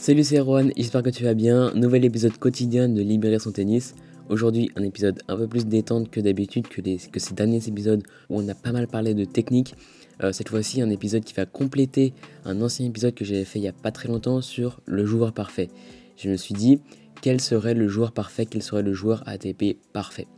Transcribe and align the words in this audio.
Salut 0.00 0.24
c'est 0.24 0.38
Erwan, 0.38 0.72
j'espère 0.78 1.02
que 1.02 1.10
tu 1.10 1.24
vas 1.24 1.34
bien. 1.34 1.74
Nouvel 1.74 2.06
épisode 2.06 2.34
quotidien 2.38 2.88
de 2.88 3.02
Libérer 3.02 3.38
son 3.38 3.52
tennis. 3.52 3.94
Aujourd'hui 4.30 4.70
un 4.74 4.82
épisode 4.82 5.20
un 5.28 5.36
peu 5.36 5.46
plus 5.46 5.66
détente 5.66 6.10
que 6.10 6.20
d'habitude, 6.20 6.68
que, 6.68 6.80
que 6.80 7.20
ces 7.20 7.34
derniers 7.34 7.68
épisodes 7.68 8.02
où 8.30 8.40
on 8.40 8.48
a 8.48 8.54
pas 8.54 8.72
mal 8.72 8.86
parlé 8.88 9.12
de 9.12 9.26
technique. 9.26 9.74
Euh, 10.22 10.32
cette 10.32 10.48
fois-ci 10.48 10.80
un 10.80 10.88
épisode 10.88 11.22
qui 11.22 11.34
va 11.34 11.44
compléter 11.44 12.14
un 12.46 12.62
ancien 12.62 12.86
épisode 12.86 13.12
que 13.12 13.26
j'avais 13.26 13.44
fait 13.44 13.58
il 13.58 13.62
y 13.62 13.68
a 13.68 13.74
pas 13.74 13.92
très 13.92 14.08
longtemps 14.08 14.40
sur 14.40 14.80
le 14.86 15.04
joueur 15.04 15.34
parfait. 15.34 15.68
Je 16.16 16.30
me 16.30 16.38
suis 16.38 16.54
dit 16.54 16.80
quel 17.20 17.38
serait 17.38 17.74
le 17.74 17.86
joueur 17.86 18.12
parfait, 18.12 18.46
quel 18.46 18.62
serait 18.62 18.82
le 18.82 18.94
joueur 18.94 19.22
ATP 19.26 19.76
parfait? 19.92 20.28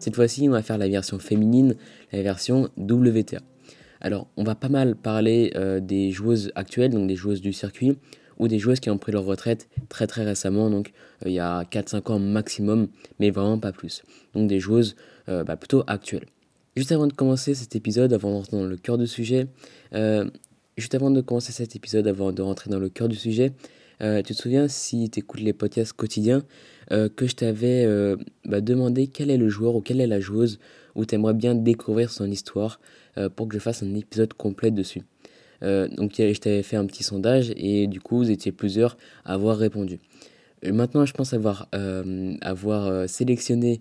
Cette 0.00 0.16
fois-ci 0.16 0.48
on 0.48 0.52
va 0.52 0.62
faire 0.62 0.78
la 0.78 0.88
version 0.88 1.20
féminine, 1.20 1.76
la 2.12 2.22
version 2.22 2.70
WTA. 2.76 3.38
Alors 4.00 4.26
on 4.36 4.42
va 4.42 4.56
pas 4.56 4.68
mal 4.68 4.96
parler 4.96 5.52
euh, 5.54 5.78
des 5.78 6.10
joueuses 6.10 6.50
actuelles, 6.56 6.90
donc 6.90 7.06
des 7.06 7.14
joueuses 7.14 7.40
du 7.40 7.52
circuit 7.52 7.96
ou 8.38 8.48
des 8.48 8.58
joueuses 8.58 8.80
qui 8.80 8.90
ont 8.90 8.98
pris 8.98 9.12
leur 9.12 9.24
retraite 9.24 9.68
très 9.88 10.06
très 10.06 10.24
récemment, 10.24 10.70
donc 10.70 10.92
euh, 11.24 11.30
il 11.30 11.34
y 11.34 11.40
a 11.40 11.64
4-5 11.64 12.12
ans 12.12 12.18
maximum, 12.18 12.88
mais 13.18 13.30
vraiment 13.30 13.58
pas 13.58 13.72
plus. 13.72 14.02
Donc 14.34 14.48
des 14.48 14.60
joueuses 14.60 14.96
euh, 15.28 15.44
bah, 15.44 15.56
plutôt 15.56 15.84
actuelles. 15.86 16.26
Juste 16.76 16.92
avant 16.92 17.06
de 17.06 17.12
commencer 17.12 17.54
cet 17.54 17.76
épisode, 17.76 18.12
avant 18.12 18.30
de 18.30 18.36
rentrer 18.36 18.56
dans 18.56 18.66
le 18.66 18.76
cœur 18.76 18.98
du 18.98 19.06
sujet, 19.06 19.46
euh, 19.94 20.28
juste 20.76 20.94
avant 20.94 21.10
de 21.10 21.20
commencer 21.20 21.52
cet 21.52 21.76
épisode, 21.76 22.06
avant 22.06 22.32
de 22.32 22.42
rentrer 22.42 22.70
dans 22.70 22.78
le 22.78 22.88
cœur 22.88 23.08
du 23.08 23.16
sujet, 23.16 23.52
tu 24.00 24.34
te 24.34 24.42
souviens 24.42 24.66
si 24.66 25.08
tu 25.10 25.20
écoutes 25.20 25.38
les 25.38 25.52
podcasts 25.52 25.92
quotidiens 25.92 26.42
que 26.90 27.24
je 27.24 27.36
t'avais 27.36 27.86
bah, 28.44 28.60
demandé 28.60 29.06
quel 29.06 29.30
est 29.30 29.36
le 29.36 29.48
joueur 29.48 29.76
ou 29.76 29.80
quelle 29.80 30.00
est 30.00 30.08
la 30.08 30.18
joueuse 30.18 30.58
où 30.96 31.04
tu 31.04 31.14
aimerais 31.14 31.34
bien 31.34 31.54
découvrir 31.54 32.10
son 32.10 32.28
histoire 32.28 32.80
pour 33.36 33.46
que 33.46 33.54
je 33.54 33.60
fasse 33.60 33.84
un 33.84 33.94
épisode 33.94 34.32
complet 34.32 34.72
dessus. 34.72 35.02
Euh, 35.62 35.88
donc 35.88 36.14
je 36.16 36.38
t'avais 36.38 36.62
fait 36.62 36.76
un 36.76 36.86
petit 36.86 37.02
sondage 37.02 37.52
et 37.56 37.86
du 37.86 38.00
coup 38.00 38.18
vous 38.18 38.30
étiez 38.30 38.52
plusieurs 38.52 38.96
à 39.24 39.34
avoir 39.34 39.56
répondu. 39.56 40.00
Euh, 40.64 40.72
maintenant 40.72 41.04
je 41.06 41.12
pense 41.12 41.32
avoir, 41.32 41.68
euh, 41.74 42.34
avoir 42.40 43.08
sélectionné 43.08 43.78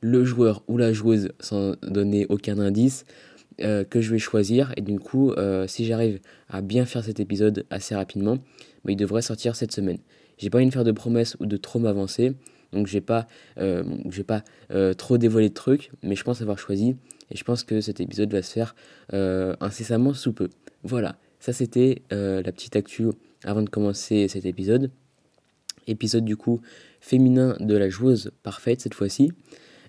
le 0.00 0.24
joueur 0.24 0.62
ou 0.68 0.76
la 0.76 0.92
joueuse 0.92 1.30
sans 1.40 1.74
donner 1.82 2.26
aucun 2.28 2.58
indice 2.58 3.04
que 3.58 4.00
je 4.00 4.10
vais 4.10 4.18
choisir 4.18 4.72
et 4.76 4.80
du 4.80 4.98
coup 4.98 5.32
si 5.68 5.84
j'arrive 5.84 6.18
à 6.48 6.60
bien 6.60 6.84
faire 6.84 7.04
cet 7.04 7.20
épisode 7.20 7.64
assez 7.70 7.94
rapidement, 7.94 8.38
bah, 8.84 8.90
il 8.92 8.96
devrait 8.96 9.22
sortir 9.22 9.54
cette 9.54 9.70
semaine. 9.70 9.98
J'ai 10.38 10.50
pas 10.50 10.58
envie 10.58 10.66
de 10.66 10.72
faire 10.72 10.82
de 10.82 10.90
promesses 10.90 11.36
ou 11.38 11.46
de 11.46 11.56
trop 11.56 11.78
m'avancer, 11.78 12.34
donc 12.72 12.88
je 12.88 12.94
vais 12.94 13.00
pas, 13.00 13.28
pas 14.26 14.42
trop 14.94 15.18
dévoiler 15.18 15.50
de 15.50 15.54
trucs, 15.54 15.92
mais 16.02 16.16
je 16.16 16.24
pense 16.24 16.42
avoir 16.42 16.58
choisi 16.58 16.96
et 17.30 17.36
je 17.36 17.44
pense 17.44 17.62
que 17.62 17.80
cet 17.80 18.00
épisode 18.00 18.32
va 18.32 18.42
se 18.42 18.52
faire 18.52 18.74
incessamment 19.12 20.14
sous 20.14 20.32
peu. 20.32 20.50
Voilà, 20.82 21.16
ça, 21.44 21.52
c'était 21.52 22.00
euh, 22.10 22.42
la 22.42 22.52
petite 22.52 22.74
actu 22.74 23.04
avant 23.42 23.60
de 23.60 23.68
commencer 23.68 24.28
cet 24.28 24.46
épisode. 24.46 24.90
Épisode 25.86 26.24
du 26.24 26.38
coup 26.38 26.62
féminin 27.02 27.54
de 27.60 27.76
la 27.76 27.90
joueuse 27.90 28.30
parfaite 28.42 28.80
cette 28.80 28.94
fois-ci. 28.94 29.30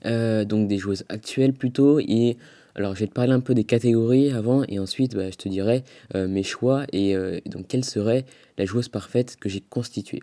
Euh, 0.04 0.44
donc 0.44 0.68
des 0.68 0.78
joueuses 0.78 1.06
actuelles 1.08 1.54
plutôt. 1.54 2.00
Et 2.00 2.36
alors 2.76 2.94
je 2.94 3.00
vais 3.00 3.08
te 3.08 3.14
parler 3.14 3.32
un 3.32 3.40
peu 3.40 3.54
des 3.54 3.64
catégories 3.64 4.32
avant 4.32 4.66
et 4.68 4.80
ensuite 4.80 5.16
bah, 5.16 5.32
je 5.32 5.38
te 5.38 5.48
dirai 5.48 5.86
euh, 6.14 6.28
mes 6.28 6.44
choix 6.44 6.88
et 6.92 7.16
donc 7.46 7.70
quelle 7.70 7.86
serait 7.86 8.26
la 8.58 8.66
joueuse 8.66 8.90
parfaite 8.90 9.38
que 9.40 9.48
j'ai 9.48 9.62
constituée. 9.62 10.20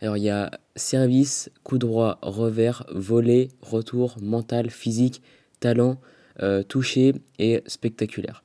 Alors 0.00 0.16
il 0.16 0.22
y 0.22 0.30
a 0.30 0.52
service, 0.74 1.50
coup 1.64 1.76
droit, 1.76 2.18
revers, 2.22 2.86
volet, 2.94 3.48
retour, 3.60 4.16
mental, 4.22 4.70
physique, 4.70 5.20
talent, 5.60 6.00
toucher 6.68 7.12
et 7.38 7.62
spectaculaire. 7.66 8.42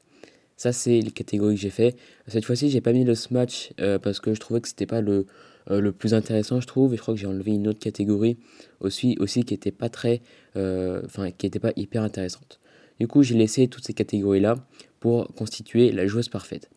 Ça, 0.57 0.73
c'est 0.73 0.99
les 0.99 1.11
catégories 1.11 1.55
que 1.55 1.61
j'ai 1.61 1.69
fait. 1.69 1.95
Cette 2.27 2.43
fois-ci, 2.43 2.71
j'ai 2.71 2.81
pas 2.81 2.91
mis 2.91 3.03
le 3.03 3.13
smash 3.13 3.71
euh, 3.79 3.99
parce 3.99 4.19
que 4.19 4.33
je 4.33 4.39
trouvais 4.39 4.59
que 4.59 4.67
c'était 4.67 4.87
pas 4.87 5.01
le, 5.01 5.27
euh, 5.69 5.79
le 5.79 5.91
plus 5.91 6.15
intéressant, 6.15 6.59
je 6.59 6.65
trouve. 6.65 6.93
Et 6.93 6.97
je 6.97 7.01
crois 7.01 7.13
que 7.13 7.19
j'ai 7.19 7.27
enlevé 7.27 7.51
une 7.53 7.67
autre 7.67 7.79
catégorie 7.79 8.37
aussi, 8.79 9.15
aussi 9.19 9.43
qui 9.43 9.53
était 9.53 9.71
pas 9.71 9.89
très, 9.89 10.21
euh, 10.55 11.03
enfin, 11.05 11.29
qui 11.29 11.45
était 11.45 11.59
pas 11.59 11.73
hyper 11.75 12.01
intéressante. 12.01 12.59
Du 12.99 13.07
coup, 13.07 13.21
j'ai 13.21 13.35
laissé 13.35 13.67
toutes 13.67 13.85
ces 13.85 13.93
catégories-là 13.93 14.55
pour 14.99 15.27
constituer 15.35 15.91
la 15.91 16.07
joueuse 16.07 16.27
parfaite. 16.27 16.71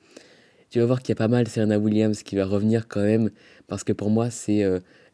Tu 0.69 0.79
vas 0.79 0.85
voir 0.85 1.01
qu'il 1.01 1.09
y 1.09 1.13
a 1.13 1.17
pas 1.17 1.29
mal 1.29 1.49
Serena 1.49 1.79
Williams 1.79 2.23
qui 2.23 2.37
va 2.37 2.45
revenir 2.45 2.87
quand 2.87 3.03
même 3.03 3.31
parce 3.67 3.83
que 3.83 3.95
pour 3.95 4.11
moi, 4.11 4.31
c'est 4.31 4.63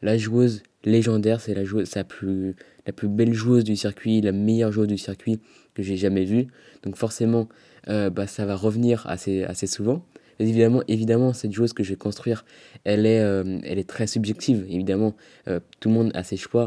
la 0.02 0.18
joueuse 0.18 0.62
légendaire, 0.84 1.40
c'est 1.40 1.54
la 1.54 1.64
joueuse, 1.64 1.94
la 1.94 2.04
plus, 2.04 2.56
la 2.86 2.92
plus 2.92 3.08
belle 3.08 3.32
joueuse 3.32 3.64
du 3.64 3.76
circuit, 3.76 4.20
la 4.20 4.32
meilleure 4.32 4.72
joueuse 4.72 4.88
du 4.88 4.98
circuit 4.98 5.40
que 5.74 5.82
j'ai 5.82 5.96
jamais 5.96 6.24
vue. 6.24 6.48
Donc 6.82 6.96
forcément, 6.96 7.48
euh, 7.88 8.10
bah, 8.10 8.26
ça 8.26 8.44
va 8.46 8.56
revenir 8.56 9.06
assez, 9.06 9.44
assez 9.44 9.66
souvent. 9.66 10.02
évidemment, 10.40 10.82
évidemment, 10.88 11.32
cette 11.32 11.52
joueuse 11.52 11.72
que 11.72 11.82
je 11.82 11.90
vais 11.90 11.96
construire, 11.96 12.44
elle 12.84 13.06
est, 13.06 13.20
euh, 13.20 13.58
elle 13.64 13.78
est 13.78 13.88
très 13.88 14.06
subjective. 14.06 14.66
Évidemment, 14.68 15.14
euh, 15.48 15.60
tout 15.80 15.88
le 15.88 15.94
monde 15.94 16.10
a 16.14 16.24
ses 16.24 16.36
choix. 16.36 16.66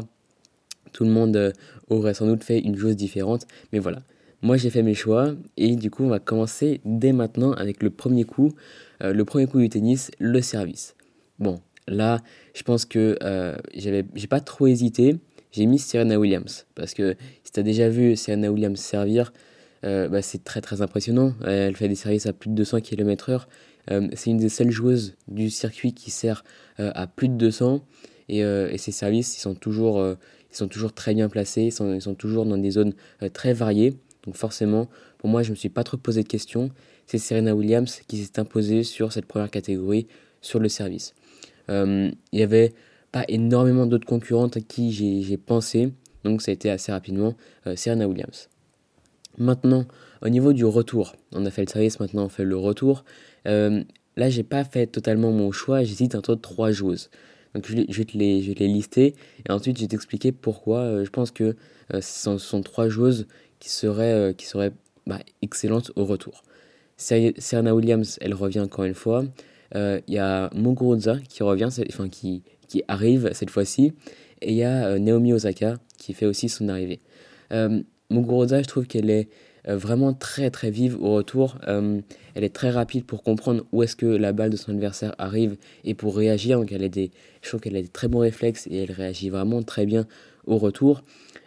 Tout 0.92 1.04
le 1.04 1.10
monde 1.10 1.52
aurait 1.88 2.14
sans 2.14 2.26
doute 2.26 2.42
fait 2.42 2.58
une 2.58 2.74
joueuse 2.74 2.96
différente. 2.96 3.46
Mais 3.72 3.78
voilà, 3.78 4.00
moi 4.42 4.56
j'ai 4.56 4.70
fait 4.70 4.82
mes 4.82 4.94
choix. 4.94 5.34
Et 5.56 5.76
du 5.76 5.90
coup, 5.90 6.02
on 6.04 6.08
va 6.08 6.18
commencer 6.18 6.80
dès 6.84 7.12
maintenant 7.12 7.52
avec 7.52 7.82
le 7.82 7.90
premier 7.90 8.24
coup. 8.24 8.52
le 9.00 9.22
premier 9.24 9.46
coup 9.46 9.60
du 9.60 9.68
tennis, 9.68 10.10
le 10.18 10.42
service. 10.42 10.96
Bon, 11.38 11.60
là, 11.86 12.20
je 12.54 12.64
pense 12.64 12.86
que 12.86 13.16
j'avais, 13.72 14.04
j'ai 14.16 14.26
pas 14.26 14.40
trop 14.40 14.66
hésité. 14.66 15.16
J'ai 15.52 15.66
mis 15.66 15.78
Serena 15.78 16.18
Williams. 16.18 16.66
Parce 16.74 16.92
que 16.92 17.14
si 17.44 17.52
tu 17.52 17.60
as 17.60 17.62
déjà 17.62 17.88
vu 17.88 18.16
Serena 18.16 18.50
Williams 18.50 18.80
servir, 18.80 19.32
euh, 19.84 20.08
bah, 20.08 20.22
c'est 20.22 20.44
très 20.44 20.60
très 20.60 20.82
impressionnant. 20.82 21.34
Elle 21.44 21.76
fait 21.76 21.88
des 21.88 21.94
services 21.94 22.26
à 22.26 22.32
plus 22.32 22.50
de 22.50 22.54
200 22.54 22.80
km/h. 22.80 23.46
Euh, 23.90 24.08
c'est 24.14 24.30
une 24.30 24.38
des 24.38 24.48
seules 24.48 24.70
joueuses 24.70 25.16
du 25.28 25.50
circuit 25.50 25.94
qui 25.94 26.10
sert 26.10 26.44
euh, 26.80 26.92
à 26.94 27.06
plus 27.06 27.28
de 27.28 27.34
200 27.34 27.82
et, 28.28 28.40
et 28.40 28.78
ses 28.78 28.92
services 28.92 29.36
ils 29.36 29.40
sont, 29.40 29.56
toujours, 29.56 30.00
ils 30.52 30.56
sont 30.56 30.68
toujours 30.68 30.92
très 30.92 31.14
bien 31.14 31.28
placés, 31.28 31.62
ils 31.62 31.72
sont, 31.72 31.92
ils 31.94 32.02
sont 32.02 32.14
toujours 32.14 32.46
dans 32.46 32.58
des 32.58 32.70
zones 32.70 32.94
très 33.32 33.52
variées. 33.52 33.96
Donc 34.24 34.36
forcément, 34.36 34.88
pour 35.18 35.28
moi, 35.28 35.42
je 35.42 35.48
ne 35.48 35.52
me 35.52 35.56
suis 35.56 35.68
pas 35.68 35.82
trop 35.82 35.96
posé 35.96 36.22
de 36.22 36.28
questions. 36.28 36.70
C'est 37.06 37.18
Serena 37.18 37.56
Williams 37.56 38.02
qui 38.06 38.18
s'est 38.18 38.38
imposée 38.38 38.84
sur 38.84 39.12
cette 39.12 39.26
première 39.26 39.50
catégorie, 39.50 40.06
sur 40.42 40.60
le 40.60 40.68
service. 40.68 41.12
Il 41.68 42.14
n'y 42.32 42.42
avait 42.42 42.72
pas 43.10 43.24
énormément 43.26 43.86
d'autres 43.86 44.06
concurrentes 44.06 44.56
à 44.56 44.60
qui 44.60 44.92
j'ai 44.92 45.36
pensé, 45.36 45.92
donc 46.22 46.40
ça 46.40 46.52
a 46.52 46.54
été 46.54 46.70
assez 46.70 46.92
rapidement 46.92 47.34
Serena 47.74 48.06
Williams. 48.06 48.48
Maintenant, 49.40 49.86
au 50.22 50.28
niveau 50.28 50.52
du 50.52 50.64
retour, 50.64 51.16
on 51.32 51.44
a 51.46 51.50
fait 51.50 51.64
le 51.64 51.68
service, 51.68 51.98
maintenant 51.98 52.26
on 52.26 52.28
fait 52.28 52.44
le 52.44 52.56
retour. 52.56 53.04
Euh, 53.48 53.82
là, 54.16 54.28
j'ai 54.28 54.42
pas 54.42 54.64
fait 54.64 54.86
totalement 54.86 55.32
mon 55.32 55.50
choix, 55.50 55.82
j'hésite 55.82 56.14
entre 56.14 56.34
trois 56.34 56.70
joueuses. 56.70 57.10
Donc 57.54 57.66
je, 57.66 57.74
vais 57.74 58.04
te 58.04 58.16
les, 58.16 58.42
je 58.42 58.52
les 58.52 58.68
lister 58.68 59.14
et 59.48 59.50
ensuite 59.50 59.76
je 59.76 59.82
vais 59.82 59.88
t'expliquer 59.88 60.30
pourquoi 60.30 60.80
euh, 60.80 61.04
je 61.04 61.10
pense 61.10 61.30
que 61.30 61.56
euh, 61.92 62.00
ce 62.00 62.38
sont, 62.38 62.62
trois 62.62 62.88
joueuses 62.88 63.26
qui 63.58 63.70
seraient, 63.70 64.12
euh, 64.12 64.32
qui 64.32 64.46
seraient 64.46 64.72
bah, 65.06 65.18
excellentes 65.42 65.90
au 65.96 66.04
retour. 66.04 66.44
Serena 66.96 67.74
Williams, 67.74 68.18
elle 68.20 68.34
revient 68.34 68.60
encore 68.60 68.84
une 68.84 68.94
fois. 68.94 69.24
Il 69.74 70.02
y 70.08 70.18
a 70.18 70.50
Muguruza 70.54 71.18
qui 71.28 71.42
revient, 71.42 71.68
enfin 71.88 72.10
qui, 72.10 72.42
qui 72.68 72.82
arrive 72.88 73.30
cette 73.32 73.48
fois-ci. 73.48 73.94
Et 74.42 74.50
il 74.50 74.56
y 74.56 74.64
a 74.64 74.98
Naomi 74.98 75.32
Osaka 75.32 75.78
qui 75.96 76.12
fait 76.12 76.26
aussi 76.26 76.50
son 76.50 76.68
arrivée. 76.68 77.00
Muguruza, 78.10 78.62
je 78.62 78.66
trouve 78.68 78.86
qu'elle 78.86 79.10
est 79.10 79.28
euh, 79.68 79.76
vraiment 79.76 80.14
très 80.14 80.50
très 80.50 80.70
vive 80.70 81.00
au 81.02 81.14
retour. 81.14 81.58
Euh, 81.68 82.00
elle 82.34 82.44
est 82.44 82.54
très 82.54 82.70
rapide 82.70 83.04
pour 83.04 83.22
comprendre 83.22 83.64
où 83.72 83.82
est-ce 83.82 83.96
que 83.96 84.06
la 84.06 84.32
balle 84.32 84.50
de 84.50 84.56
son 84.56 84.72
adversaire 84.72 85.14
arrive 85.18 85.56
et 85.84 85.94
pour 85.94 86.16
réagir. 86.16 86.58
Donc 86.58 86.72
elle 86.72 86.84
a 86.84 86.88
des, 86.88 87.10
je 87.42 87.48
trouve 87.48 87.60
qu'elle 87.60 87.76
a 87.76 87.82
des 87.82 87.88
très 87.88 88.08
bons 88.08 88.20
réflexes 88.20 88.66
et 88.68 88.84
elle 88.84 88.92
réagit 88.92 89.28
vraiment 89.28 89.62
très 89.62 89.86
bien 89.86 90.06
au 90.46 90.56
retour. 90.56 91.02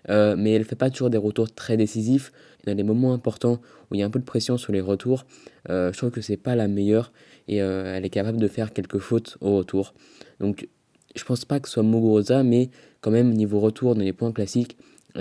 Euh, 0.09 0.35
mais 0.38 0.52
elle 0.52 0.62
ne 0.62 0.68
fait 0.68 0.75
pas 0.75 0.90
toujours 0.90 1.09
des 1.09 1.18
retours 1.18 1.52
très 1.53 1.78
décisifs. 1.78 2.31
A 2.66 2.75
des 2.75 2.84
moments 2.84 3.13
importants 3.13 3.59
où 3.91 3.96
il 3.96 4.00
y 4.00 4.03
a 4.03 4.06
un 4.06 4.09
peu 4.09 4.19
de 4.19 4.25
pression 4.25 4.57
sur 4.57 4.72
les 4.72 4.79
retours. 4.79 5.25
je 5.68 5.91
trouve 5.97 6.12
que 6.12 6.22
c'est 6.22 6.38
pas 6.38 6.56
la 6.56 6.69
meilleure 6.69 7.12
et 7.50 7.57
elle 7.57 8.06
est 8.06 8.09
capable 8.09 8.38
de 8.38 8.47
faire 8.47 8.72
quelques 8.72 9.00
fautes 9.00 9.38
au 9.41 9.57
retour. 9.57 9.94
Donc 10.40 10.69
je 11.13 11.25
pense 11.25 11.44
pas 11.44 11.59
que 11.59 11.67
ce 11.67 11.73
soit 11.73 11.84
Muguruza, 11.84 12.41
mais 12.43 12.70
quand 13.02 13.11
même 13.11 13.34
niveau 13.34 13.59
retour 13.59 13.96
dans 13.96 14.02
les 14.02 14.14
points 14.14 14.32
classiques, 14.32 14.78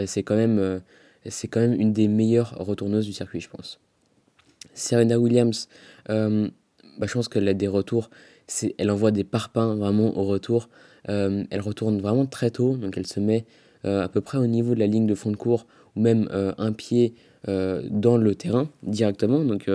c'est 0.07 0.23
quand 0.23 0.37
même 0.37 0.81
c'est 1.31 1.49
quand 1.49 1.61
même 1.61 1.79
une 1.81 1.93
des 1.93 2.09
meilleures 2.09 2.55
retourneuses 2.59 3.07
du 3.07 3.13
circuit, 3.13 3.41
je 3.41 3.49
pense. 3.49 3.81
Serena 4.75 5.19
Williams, 5.19 5.69
euh, 6.11 6.49
bah, 6.99 7.07
je 7.07 7.13
pense 7.13 7.29
qu'elle 7.29 7.49
a 7.49 7.55
des 7.55 7.69
retours, 7.69 8.11
elle 8.79 8.91
envoie 8.91 9.11
des 9.11 9.25
parpaings 9.25 9.77
vraiment 9.77 10.17
au 10.19 10.25
retour. 10.25 10.69
Euh, 11.09 11.45
elle 11.51 11.61
retourne 11.61 12.01
vraiment 12.01 12.27
très 12.27 12.51
tôt, 12.51 12.77
donc 12.77 12.97
elle 12.97 13.07
se 13.07 13.21
met 13.21 13.45
euh, 13.85 14.03
à 14.03 14.09
peu 14.09 14.21
près 14.21 14.39
au 14.39 14.47
niveau 14.47 14.75
de 14.75 14.81
la 14.81 14.87
ligne 14.87 15.07
de 15.07 15.15
fond 15.15 15.31
de 15.31 15.37
cours, 15.37 15.67
ou 15.97 16.01
même 16.01 16.29
un 16.33 16.73
pied 16.73 17.15
dans 17.47 18.17
le 18.17 18.35
terrain 18.35 18.69
directement. 18.83 19.45
Donc, 19.45 19.69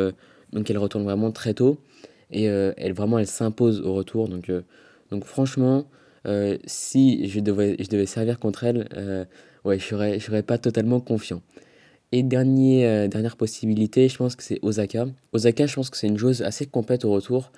donc 0.54 0.70
elle 0.70 0.78
retourne 0.78 1.04
vraiment 1.04 1.32
très 1.32 1.54
tôt, 1.54 1.78
et 2.32 2.46
elle, 2.46 2.94
vraiment 2.94 3.20
elle 3.20 3.28
s'impose 3.28 3.82
au 3.82 3.94
retour. 3.94 4.28
Donc, 4.28 4.52
donc 5.12 5.26
franchement, 5.26 5.86
si 6.66 7.28
je 7.28 7.40
devais, 7.40 7.76
je 7.80 7.88
devais 7.90 8.08
servir 8.08 8.40
contre 8.40 8.64
elle, 8.64 9.28
ouais, 9.68 9.80
je 9.80 9.86
serais, 9.86 10.20
serais 10.20 10.44
pas 10.44 10.58
totalement 10.58 11.00
confiant. 11.00 11.42
Et 12.12 12.24
dernier, 12.24 13.08
dernière 13.10 13.36
possibilité, 13.36 14.08
je 14.08 14.18
pense 14.18 14.38
que 14.38 14.44
c'est 14.44 14.60
Osaka. 14.62 15.08
Osaka, 15.34 15.68
je 15.68 15.76
pense 15.76 15.90
que 15.90 15.98
c'est 15.98 16.08
une 16.08 16.18
joueuse 16.18 16.42
assez 16.42 16.66
complète 16.66 17.04
au 17.04 17.12
retour, 17.12 17.52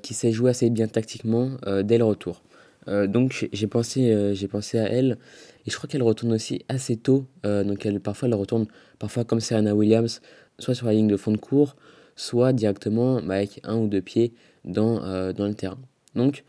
qui 0.00 0.14
sait 0.14 0.30
jouer 0.30 0.50
assez 0.50 0.70
bien 0.70 0.86
tactiquement 0.86 1.56
dès 1.82 1.98
le 1.98 2.04
retour. 2.04 2.44
donc 2.86 3.48
j'ai 3.52 3.66
pensé, 3.66 4.34
j'ai 4.36 4.46
pensé 4.46 4.78
à 4.78 4.84
elle, 4.84 5.18
et 5.66 5.72
je 5.72 5.76
crois 5.76 5.88
qu'elle 5.88 6.04
retourne 6.04 6.32
aussi 6.32 6.64
assez 6.68 6.96
tôt. 6.96 7.26
donc 7.42 7.84
elle, 7.84 7.98
parfois 7.98 8.28
elle 8.28 8.34
retourne, 8.34 8.66
parfois 9.00 9.24
comme 9.24 9.40
Serena 9.40 9.74
Williams, 9.74 10.20
soit 10.60 10.76
sur 10.76 10.86
la 10.86 10.92
ligne 10.92 11.08
de 11.08 11.16
fond 11.16 11.32
de 11.32 11.38
cours, 11.38 11.74
soit 12.16 12.52
directement 12.52 13.20
bah, 13.20 13.34
avec 13.34 13.60
un 13.64 13.76
ou 13.76 13.88
deux 13.88 14.00
pieds 14.00 14.32
dans, 14.64 15.02
euh, 15.04 15.32
dans 15.32 15.46
le 15.46 15.54
terrain. 15.54 15.78
Donc, 16.14 16.44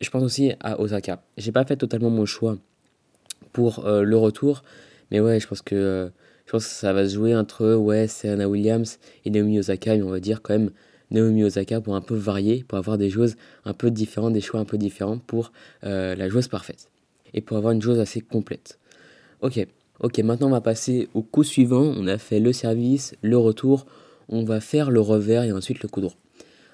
je 0.00 0.10
pense 0.10 0.22
aussi 0.22 0.52
à 0.60 0.80
Osaka. 0.80 1.22
J'ai 1.36 1.52
pas 1.52 1.64
fait 1.64 1.76
totalement 1.76 2.10
mon 2.10 2.26
choix 2.26 2.56
pour 3.52 3.86
euh, 3.86 4.02
le 4.02 4.16
retour, 4.16 4.62
mais 5.10 5.20
ouais, 5.20 5.40
je 5.40 5.46
pense 5.46 5.62
que 5.62 6.10
je 6.46 6.52
pense 6.52 6.66
que 6.66 6.72
ça 6.72 6.92
va 6.92 7.08
se 7.08 7.14
jouer 7.14 7.34
entre 7.34 7.74
ouais, 7.74 8.06
Serena 8.06 8.48
Williams 8.48 8.98
et 9.24 9.30
Naomi 9.30 9.58
Osaka, 9.58 9.96
mais 9.96 10.02
on 10.02 10.10
va 10.10 10.20
dire 10.20 10.42
quand 10.42 10.54
même 10.54 10.70
Naomi 11.10 11.44
Osaka 11.44 11.80
pour 11.80 11.96
un 11.96 12.00
peu 12.00 12.14
varier, 12.14 12.64
pour 12.66 12.78
avoir 12.78 12.98
des 12.98 13.10
choses 13.10 13.36
un 13.64 13.74
peu 13.74 13.90
différentes, 13.90 14.32
des 14.32 14.40
choix 14.40 14.60
un 14.60 14.64
peu 14.64 14.78
différents 14.78 15.18
pour 15.18 15.52
euh, 15.84 16.14
la 16.14 16.28
joueuse 16.28 16.48
parfaite 16.48 16.90
et 17.34 17.40
pour 17.40 17.56
avoir 17.56 17.72
une 17.72 17.82
joueuse 17.82 17.98
assez 17.98 18.20
complète. 18.20 18.78
Ok, 19.40 19.64
ok, 20.00 20.18
maintenant 20.20 20.48
on 20.48 20.52
va 20.52 20.60
passer 20.60 21.08
au 21.14 21.22
coup 21.22 21.44
suivant. 21.44 21.82
On 21.82 22.06
a 22.06 22.18
fait 22.18 22.40
le 22.40 22.52
service, 22.52 23.14
le 23.22 23.38
retour, 23.38 23.86
on 24.28 24.44
va 24.44 24.60
faire 24.60 24.90
le 24.90 25.00
revers 25.00 25.44
et 25.44 25.52
ensuite 25.52 25.82
le 25.82 25.88
coup 25.88 26.00
droit. 26.00 26.16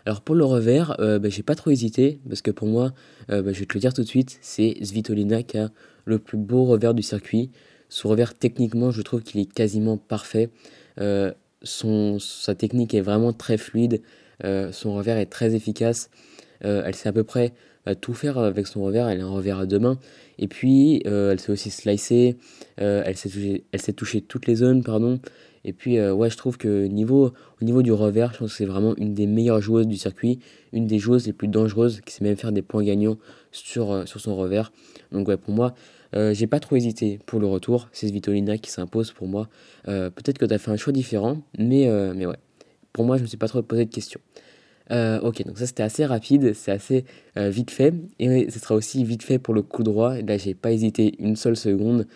Alors 0.04 0.20
pour 0.20 0.34
le 0.34 0.44
revers, 0.44 0.96
euh, 1.00 1.18
bah, 1.18 1.28
j'ai 1.28 1.42
pas 1.42 1.54
trop 1.54 1.70
hésité, 1.70 2.18
parce 2.28 2.42
que 2.42 2.50
pour 2.50 2.68
moi, 2.68 2.92
euh, 3.30 3.42
bah, 3.42 3.52
je 3.52 3.60
vais 3.60 3.66
te 3.66 3.74
le 3.74 3.80
dire 3.80 3.94
tout 3.94 4.02
de 4.02 4.08
suite, 4.08 4.38
c'est 4.40 4.76
Svitolina 4.82 5.42
qui 5.42 5.58
a 5.58 5.70
le 6.04 6.18
plus 6.18 6.38
beau 6.38 6.64
revers 6.64 6.94
du 6.94 7.02
circuit. 7.02 7.50
Son 7.88 8.08
revers, 8.08 8.34
techniquement, 8.34 8.90
je 8.90 9.02
trouve 9.02 9.22
qu'il 9.22 9.40
est 9.40 9.52
quasiment 9.52 9.96
parfait. 9.96 10.50
Euh, 11.00 11.32
son, 11.62 12.18
sa 12.18 12.54
technique 12.54 12.94
est 12.94 13.00
vraiment 13.00 13.32
très 13.32 13.56
fluide, 13.56 14.02
son 14.72 14.94
revers 14.94 15.16
est 15.18 15.26
très 15.26 15.54
efficace. 15.54 16.10
elle 16.62 16.94
sait 16.96 17.08
à 17.08 17.12
peu 17.12 17.22
près 17.22 17.52
tout 18.00 18.14
faire 18.14 18.38
avec 18.38 18.66
son 18.66 18.82
revers, 18.82 19.08
elle 19.08 19.20
a 19.20 19.24
un 19.24 19.30
revers 19.30 19.60
à 19.60 19.66
deux 19.66 19.78
mains. 19.78 19.98
Et 20.40 20.48
puis, 20.48 21.02
elle 21.04 21.38
sait 21.38 21.52
aussi 21.52 21.70
slicer, 21.70 22.36
elle, 22.78 23.16
sait 23.16 23.92
toucher, 23.92 24.22
toutes 24.22 24.48
les 24.48 24.56
zones, 24.56 24.82
pardon. 24.82 25.20
Et 25.64 25.72
puis, 25.72 25.98
euh, 25.98 26.12
ouais, 26.12 26.28
je 26.28 26.36
trouve 26.36 26.58
que 26.58 26.86
niveau, 26.86 27.32
au 27.60 27.64
niveau 27.64 27.82
du 27.82 27.92
revers, 27.92 28.32
je 28.32 28.38
pense 28.38 28.50
que 28.50 28.56
c'est 28.56 28.66
vraiment 28.66 28.96
une 28.96 29.14
des 29.14 29.26
meilleures 29.26 29.60
joueuses 29.60 29.86
du 29.86 29.96
circuit, 29.96 30.40
une 30.72 30.86
des 30.86 30.98
joueuses 30.98 31.26
les 31.26 31.32
plus 31.32 31.48
dangereuses, 31.48 32.00
qui 32.00 32.12
sait 32.12 32.24
même 32.24 32.36
faire 32.36 32.52
des 32.52 32.62
points 32.62 32.82
gagnants 32.82 33.16
euh, 33.76 34.06
sur 34.06 34.20
son 34.20 34.36
revers. 34.36 34.72
Donc, 35.12 35.28
ouais, 35.28 35.36
pour 35.36 35.54
moi, 35.54 35.74
euh, 36.14 36.34
j'ai 36.34 36.46
pas 36.46 36.60
trop 36.60 36.76
hésité 36.76 37.18
pour 37.26 37.40
le 37.40 37.46
retour. 37.46 37.88
C'est 37.92 38.08
Svitolina 38.08 38.58
qui 38.58 38.70
s'impose 38.70 39.12
pour 39.12 39.28
moi. 39.28 39.48
Peut-être 39.84 40.38
que 40.38 40.46
tu 40.46 40.54
as 40.54 40.58
fait 40.58 40.70
un 40.70 40.76
choix 40.76 40.92
différent, 40.92 41.38
mais, 41.58 41.88
mais 42.14 42.26
ouais. 42.26 42.38
Pour 42.92 43.04
moi, 43.04 43.16
je 43.16 43.22
me 43.22 43.26
suis 43.26 43.38
pas 43.38 43.48
trop 43.48 43.62
posé 43.62 43.86
de 43.86 43.90
questions. 43.90 44.20
ok, 44.90 45.46
donc 45.46 45.58
ça 45.58 45.66
c'était 45.66 45.82
assez 45.82 46.04
rapide, 46.04 46.52
c'est 46.52 46.70
assez 46.70 47.04
vite 47.36 47.70
fait. 47.70 47.94
Et 48.18 48.50
ce 48.50 48.58
sera 48.58 48.74
aussi 48.74 49.02
vite 49.04 49.22
fait 49.22 49.38
pour 49.38 49.54
le 49.54 49.62
coup 49.62 49.82
droit. 49.82 50.14
Là, 50.20 50.36
j'ai 50.36 50.54
pas 50.54 50.72
hésité 50.72 51.14
une 51.18 51.36
seule 51.36 51.56
seconde. 51.56 52.06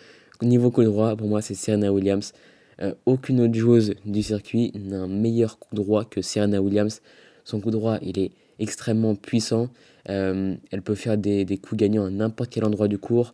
Niveau 0.41 0.69
coup 0.69 0.83
droit, 0.83 1.15
pour 1.15 1.27
moi, 1.27 1.41
c'est 1.41 1.55
Serena 1.55 1.91
Williams. 1.91 2.33
Euh, 2.81 2.93
aucune 3.07 3.41
autre 3.41 3.55
joueuse 3.55 3.95
du 4.05 4.21
circuit 4.21 4.71
n'a 4.75 4.97
un 4.97 5.07
meilleur 5.07 5.57
coup 5.57 5.73
droit 5.73 6.05
que 6.05 6.21
Serena 6.21 6.61
Williams. 6.61 7.01
Son 7.43 7.59
coup 7.59 7.71
droit, 7.71 7.97
il 8.01 8.19
est 8.19 8.31
extrêmement 8.59 9.15
puissant. 9.15 9.69
Euh, 10.09 10.55
elle 10.71 10.81
peut 10.81 10.95
faire 10.95 11.17
des, 11.17 11.45
coups 11.57 11.79
gagnants 11.79 12.05
à 12.05 12.09
n'importe 12.09 12.49
quel 12.49 12.65
endroit 12.65 12.87
du 12.87 12.97
cours. 12.97 13.33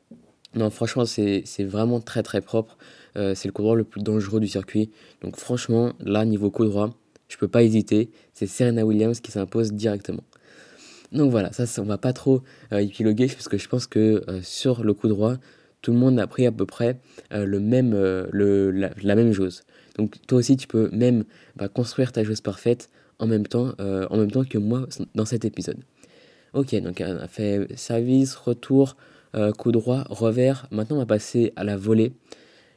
Non, 0.55 0.69
franchement, 0.69 1.05
c'est 1.05 1.43
vraiment 1.63 1.99
très 1.99 2.23
très 2.23 2.41
propre. 2.41 2.77
Euh, 3.15 3.35
c'est 3.35 3.47
le 3.47 3.51
coup 3.51 3.61
droit 3.61 3.75
le 3.75 3.83
plus 3.83 4.01
dangereux 4.01 4.39
du 4.39 4.47
circuit. 4.47 4.91
Donc 5.21 5.37
franchement, 5.37 5.93
là, 5.99 6.25
niveau 6.25 6.49
coup 6.51 6.65
droit, 6.65 6.89
je 7.29 7.37
peux 7.37 7.47
pas 7.47 7.63
hésiter. 7.63 8.11
C'est 8.33 8.47
Serena 8.47 8.85
Williams 8.85 9.19
qui 9.19 9.31
s'impose 9.31 9.73
directement. 9.73 10.23
Donc 11.11 11.29
voilà, 11.29 11.51
ça, 11.51 11.65
on 11.81 11.85
va 11.85 11.99
pas 11.99 12.13
trop 12.13 12.41
épiloguer 12.71 13.27
parce 13.27 13.47
que 13.47 13.57
je 13.57 13.67
pense 13.67 13.85
que 13.85 14.23
sur 14.41 14.83
le 14.83 14.95
coup 14.95 15.07
droit, 15.07 15.37
tout 15.83 15.91
le 15.91 15.99
monde 15.99 16.19
a 16.19 16.25
pris 16.25 16.47
à 16.47 16.51
peu 16.51 16.65
près 16.65 16.97
euh, 17.31 17.45
le 17.45 17.59
même, 17.59 17.93
euh, 17.93 18.25
le, 18.31 18.71
la, 18.71 19.15
même 19.15 19.31
chose. 19.33 19.63
Donc 19.97 20.15
toi 20.25 20.39
aussi, 20.39 20.57
tu 20.57 20.65
peux 20.65 20.89
même 20.91 21.25
bah, 21.55 21.67
construire 21.67 22.11
ta 22.11 22.23
chose 22.23 22.41
parfaite 22.41 22.89
en 23.19 23.27
même, 23.27 23.45
temps, 23.45 23.73
euh, 23.79 24.07
en 24.09 24.17
même 24.17 24.31
temps 24.31 24.45
que 24.45 24.57
moi 24.57 24.87
dans 25.13 25.25
cet 25.25 25.45
épisode. 25.45 25.77
Ok, 26.53 26.75
donc 26.81 27.03
on 27.05 27.17
a 27.17 27.27
fait 27.27 27.67
service, 27.75 28.35
retour, 28.35 28.95
coup 29.57 29.71
droit, 29.71 30.03
revers. 30.09 30.67
Maintenant, 30.71 30.97
on 30.97 30.99
va 30.99 31.05
passer 31.05 31.51
à 31.55 31.63
la 31.63 31.77
volée. 31.77 32.13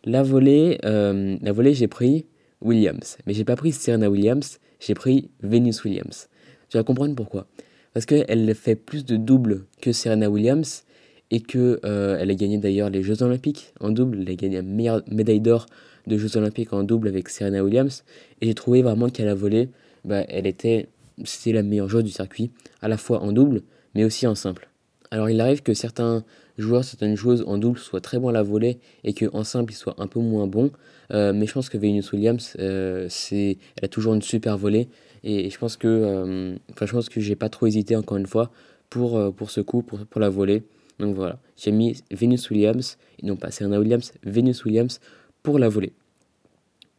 La 0.04 0.22
volée, 0.22 0.78
la 0.82 1.52
volée 1.52 1.74
j'ai 1.74 1.88
pris 1.88 2.26
Williams. 2.62 3.18
Mais 3.26 3.34
j'ai 3.34 3.44
pas 3.44 3.56
pris 3.56 3.72
Serena 3.72 4.10
Williams, 4.10 4.58
j'ai 4.80 4.94
pris 4.94 5.30
Venus 5.42 5.84
Williams. 5.84 6.28
Tu 6.68 6.76
vas 6.76 6.84
comprendre 6.84 7.14
pourquoi. 7.14 7.46
Parce 7.92 8.06
qu'elle 8.06 8.54
fait 8.54 8.76
plus 8.76 9.04
de 9.04 9.16
doubles 9.16 9.64
que 9.80 9.92
Serena 9.92 10.28
Williams 10.28 10.84
et 11.30 11.40
que 11.40 11.80
euh, 11.84 12.18
elle 12.20 12.30
a 12.30 12.34
gagné 12.34 12.58
d'ailleurs 12.58 12.90
les 12.90 13.02
Jeux 13.02 13.22
Olympiques 13.22 13.72
en 13.80 13.90
double. 13.90 14.18
Elle 14.22 14.30
a 14.30 14.34
gagné 14.34 14.56
la 14.56 14.62
meilleure 14.62 15.02
médaille 15.10 15.40
d'or 15.40 15.66
de 16.06 16.18
Jeux 16.18 16.36
Olympiques 16.36 16.72
en 16.72 16.82
double 16.82 17.08
avec 17.08 17.28
Serena 17.28 17.64
Williams. 17.64 18.04
Et 18.40 18.46
j'ai 18.46 18.54
trouvé 18.54 18.82
vraiment 18.82 19.08
qu'elle 19.08 19.28
a 19.28 19.34
volé, 19.34 19.70
bah, 20.04 20.24
elle 20.28 20.46
était, 20.46 20.88
c'était 21.24 21.52
la 21.52 21.62
meilleure 21.62 21.88
joueuse 21.88 22.04
du 22.04 22.10
circuit, 22.10 22.50
à 22.82 22.88
la 22.88 22.96
fois 22.96 23.20
en 23.22 23.32
double, 23.32 23.62
mais 23.94 24.04
aussi 24.04 24.26
en 24.26 24.34
simple. 24.34 24.68
Alors 25.10 25.30
il 25.30 25.40
arrive 25.40 25.62
que 25.62 25.74
certains 25.74 26.24
joueurs, 26.58 26.84
certaines 26.84 27.16
joueuses 27.16 27.44
en 27.46 27.58
double 27.58 27.78
soient 27.78 28.00
très 28.00 28.18
bons 28.18 28.28
à 28.28 28.32
la 28.32 28.42
volée 28.42 28.78
et 29.04 29.14
qu'en 29.14 29.44
simple 29.44 29.72
ils 29.72 29.76
soient 29.76 29.94
un 29.98 30.06
peu 30.06 30.20
moins 30.20 30.46
bons. 30.46 30.70
Euh, 31.12 31.32
mais 31.32 31.46
je 31.46 31.52
pense 31.52 31.68
que 31.68 31.78
Venus 31.78 32.12
Williams, 32.12 32.56
euh, 32.58 33.06
c'est, 33.08 33.58
elle 33.76 33.84
a 33.84 33.88
toujours 33.88 34.14
une 34.14 34.22
super 34.22 34.58
volée. 34.58 34.88
Et, 35.22 35.50
je 35.50 35.58
pense 35.58 35.76
que, 35.76 36.56
enfin, 36.70 36.86
je 36.86 36.92
pense 36.92 37.08
que 37.08 37.20
j'ai 37.20 37.36
pas 37.36 37.48
trop 37.48 37.66
hésité 37.66 37.96
encore 37.96 38.16
une 38.16 38.26
fois 38.26 38.50
pour, 38.90 39.34
pour 39.34 39.50
ce 39.50 39.60
coup, 39.60 39.82
pour, 39.82 40.04
pour 40.06 40.20
la 40.20 40.28
volée. 40.28 40.62
Donc 40.98 41.14
voilà, 41.14 41.38
j'ai 41.56 41.72
mis 41.72 42.02
Venus 42.10 42.48
Williams, 42.50 42.96
non 43.22 43.36
pas 43.36 43.50
Serena 43.50 43.78
Williams, 43.78 44.12
Venus 44.24 44.64
Williams 44.64 45.00
pour 45.42 45.58
la 45.58 45.68
volée. 45.68 45.92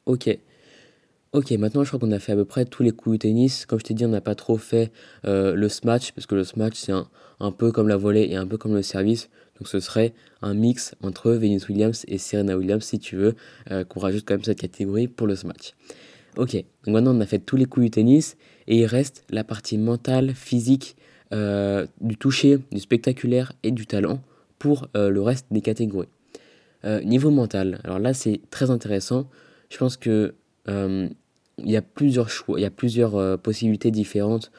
Ok. 0.06 0.38
Ok, 1.38 1.52
maintenant 1.52 1.84
je 1.84 1.90
crois 1.90 2.00
qu'on 2.00 2.12
a 2.12 2.18
fait 2.18 2.32
à 2.32 2.36
peu 2.36 2.46
près 2.46 2.66
tous 2.66 2.82
les 2.82 2.90
coups 2.90 3.20
de 3.20 3.22
tennis. 3.22 3.68
Comme 3.68 3.78
je 3.78 3.84
t'ai 3.84 3.94
dit, 3.94 4.04
on 4.04 4.10
n'a 4.10 4.22
pas 4.22 4.34
trop 4.34 4.58
fait 4.58 4.92
euh, 5.28 5.54
le 5.54 5.70
smash, 5.70 6.12
parce 6.14 6.26
que 6.26 6.34
le 6.34 6.44
smash 6.44 6.74
c'est 6.74 6.92
un, 6.92 7.52
peu 7.52 7.72
comme 7.72 7.88
la 7.88 7.96
volée 7.96 8.28
et 8.32 8.36
un 8.38 8.48
peu 8.48 8.58
comme 8.58 8.74
le 8.74 8.82
service. 8.82 9.30
Donc 9.60 9.68
ce 9.68 9.80
serait 9.80 10.16
un 10.42 10.56
mix 10.56 10.96
entre 11.04 11.30
Venus 11.34 11.68
Williams 11.68 12.06
et 12.08 12.18
Serena 12.18 12.58
Williams, 12.58 12.84
si 12.84 12.98
tu 12.98 13.18
veux, 13.18 13.36
euh, 13.70 13.84
qu'on 13.84 14.00
rajoute 14.00 14.24
quand 14.26 14.34
même 14.34 14.44
cette 14.44 14.60
catégorie 14.60 15.08
pour 15.08 15.28
le 15.28 15.36
smash. 15.36 15.76
Ok, 16.38 16.56
donc 16.56 16.66
maintenant 16.88 17.16
on 17.16 17.22
a 17.22 17.28
fait 17.28 17.38
tous 17.38 17.56
les 17.56 17.66
coups 17.66 17.84
du 17.84 17.92
tennis, 17.92 18.36
et 18.66 18.80
il 18.80 18.88
reste 18.88 19.24
la 19.30 19.44
partie 19.44 19.78
mentale, 19.78 20.34
physique, 20.34 20.96
euh, 21.36 21.86
du 22.02 22.18
toucher, 22.18 22.58
du 22.72 22.80
spectaculaire 22.80 23.54
et 23.62 23.70
du 23.70 23.86
talent 23.86 24.24
pour 24.58 24.88
le 24.96 25.22
reste 25.22 25.46
des 25.52 25.62
catégories. 25.62 26.10
Niveau 26.84 27.30
mental, 27.30 27.80
alors 27.84 28.00
là 28.00 28.16
c'est 28.16 28.42
très 28.50 28.72
intéressant. 28.72 29.30
Je 29.70 29.78
pense 29.78 29.98
que 29.98 30.34
il 31.64 31.72
y 31.72 31.78
a 31.78 31.82
plusieurs 31.82 32.30
choix, 32.30 32.60
il 32.60 32.64
y 32.64 32.66
a 32.66 32.72
plusieurs 32.72 33.40
possibilités 33.40 33.92
différentes 33.92 34.52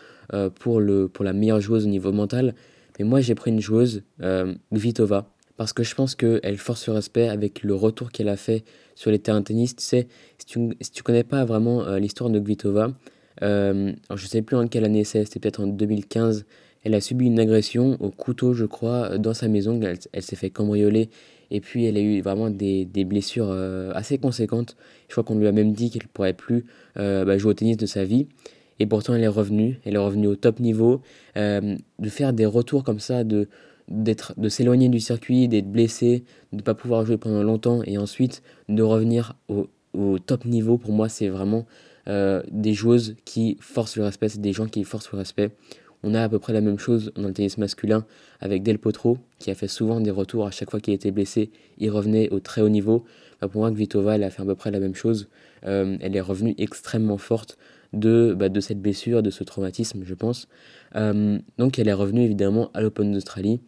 pour, 0.56 0.80
le, 0.80 1.08
pour 1.08 1.24
la 1.24 1.32
meilleure 1.32 1.60
joueuse 1.60 1.86
au 1.86 1.88
niveau 1.88 2.12
mental. 2.12 2.54
Mais 2.98 3.04
moi 3.04 3.20
j'ai 3.20 3.34
pris 3.34 3.50
une 3.50 3.60
joueuse, 3.60 4.02
Vitova, 4.72 5.32
parce 5.56 5.72
que 5.72 5.84
je 5.84 5.94
pense 5.94 6.16
qu'elle 6.16 6.58
force 6.58 6.88
le 6.88 6.94
respect 6.94 7.28
avec 7.28 7.62
le 7.62 7.74
retour 7.74 8.10
qu'elle 8.10 8.28
a 8.28 8.36
fait 8.36 8.64
sur 8.96 9.10
les 9.12 9.20
terrains 9.20 9.42
tennis. 9.42 9.76
Tu 9.76 9.84
sais, 9.84 10.08
si 10.38 10.46
tu 10.46 10.58
ne 10.58 11.02
connais 11.04 11.24
pas 11.24 11.44
vraiment 11.44 11.88
l'histoire 11.96 12.30
de 12.30 12.40
Vitova 12.40 12.90
euh, 13.42 13.92
je 14.14 14.26
sais 14.26 14.42
plus 14.42 14.56
en 14.56 14.66
quelle 14.66 14.84
année 14.84 15.04
c'est, 15.04 15.24
c'était 15.24 15.40
peut-être 15.40 15.60
en 15.60 15.66
2015. 15.66 16.44
Elle 16.84 16.94
a 16.94 17.00
subi 17.00 17.26
une 17.26 17.40
agression 17.40 17.96
au 18.00 18.10
couteau, 18.10 18.54
je 18.54 18.64
crois, 18.64 19.18
dans 19.18 19.34
sa 19.34 19.48
maison. 19.48 19.80
Elle, 20.12 20.22
s'est 20.22 20.36
fait 20.36 20.50
cambrioler 20.50 21.10
et 21.50 21.60
puis 21.60 21.86
elle 21.86 21.96
a 21.96 22.00
eu 22.00 22.20
vraiment 22.20 22.50
des, 22.50 22.84
des 22.84 23.04
blessures 23.04 23.48
euh, 23.50 23.92
assez 23.94 24.18
conséquentes. 24.18 24.76
Je 25.08 25.14
crois 25.14 25.24
qu'on 25.24 25.38
lui 25.38 25.46
a 25.46 25.52
même 25.52 25.72
dit 25.72 25.90
qu'elle 25.90 26.02
ne 26.02 26.08
pourrait 26.08 26.34
plus 26.34 26.64
euh, 26.98 27.24
bah, 27.24 27.38
jouer 27.38 27.50
au 27.50 27.54
tennis 27.54 27.76
de 27.76 27.86
sa 27.86 28.04
vie. 28.04 28.26
Et 28.80 28.86
pourtant, 28.86 29.14
elle 29.14 29.24
est 29.24 29.28
revenue. 29.28 29.80
Elle 29.84 29.94
est 29.94 29.98
revenue 29.98 30.28
au 30.28 30.36
top 30.36 30.60
niveau. 30.60 31.00
de 31.36 31.78
faire 32.08 32.32
des 32.32 32.46
retours 32.46 32.84
comme 32.84 33.00
ça, 33.00 33.24
de, 33.24 33.48
de 33.88 34.48
s'éloigner 34.48 34.88
du 34.88 35.00
circuit, 35.00 35.48
d'être 35.48 35.70
blessé, 35.70 36.24
de 36.52 36.58
ne 36.58 36.62
pas 36.62 36.74
pouvoir 36.74 37.04
jouer 37.04 37.16
pendant 37.16 37.42
longtemps 37.42 37.82
et 37.84 37.98
ensuite 37.98 38.42
de 38.68 38.82
revenir 38.82 39.34
au, 39.48 39.68
au 39.94 40.18
top 40.18 40.44
niveau, 40.44 40.78
pour 40.78 40.92
moi, 40.92 41.08
c'est 41.08 41.28
vraiment 41.28 41.66
euh, 42.08 42.42
des 42.50 42.74
joueuses 42.74 43.16
qui 43.24 43.56
forcent 43.60 43.96
le 43.96 44.04
respect, 44.04 44.28
c'est 44.28 44.40
des 44.40 44.52
gens 44.52 44.66
qui 44.66 44.84
forcent 44.84 45.12
le 45.12 45.18
respect. 45.18 45.50
On 46.02 46.14
a 46.14 46.22
à 46.22 46.28
peu 46.28 46.38
près 46.38 46.52
la 46.52 46.60
même 46.60 46.78
chose 46.78 47.12
dans 47.16 47.26
le 47.26 47.32
tennis 47.32 47.58
masculin 47.58 48.06
avec 48.40 48.62
Del 48.62 48.78
Potro, 48.78 49.18
qui 49.38 49.50
a 49.50 49.54
fait 49.54 49.68
souvent 49.68 50.00
des 50.00 50.10
retours 50.10 50.46
à 50.46 50.50
chaque 50.50 50.70
fois 50.70 50.80
qu'il 50.80 50.94
était 50.94 51.10
blessé, 51.10 51.50
il 51.78 51.90
revenait 51.90 52.30
au 52.30 52.40
très 52.40 52.60
haut 52.60 52.68
niveau. 52.68 53.04
Bah, 53.40 53.48
pour 53.48 53.62
moi, 53.62 53.70
Kvitova, 53.70 54.14
elle 54.14 54.22
a 54.22 54.30
fait 54.30 54.42
à 54.42 54.44
peu 54.44 54.54
près 54.54 54.70
la 54.70 54.80
même 54.80 54.94
chose. 54.94 55.28
Euh, 55.66 55.96
elle 56.00 56.14
est 56.14 56.20
revenue 56.20 56.54
extrêmement 56.58 57.18
forte 57.18 57.58
de, 57.92 58.34
bah, 58.36 58.48
de 58.48 58.60
cette 58.60 58.80
blessure, 58.80 59.22
de 59.22 59.30
ce 59.30 59.42
traumatisme, 59.42 60.02
je 60.04 60.14
pense. 60.14 60.48
Euh, 60.94 61.38
donc 61.58 61.78
elle 61.78 61.88
est 61.88 61.92
revenue 61.92 62.22
évidemment 62.22 62.70
à 62.74 62.80
l'Open 62.80 63.12
d'Australie, 63.12 63.60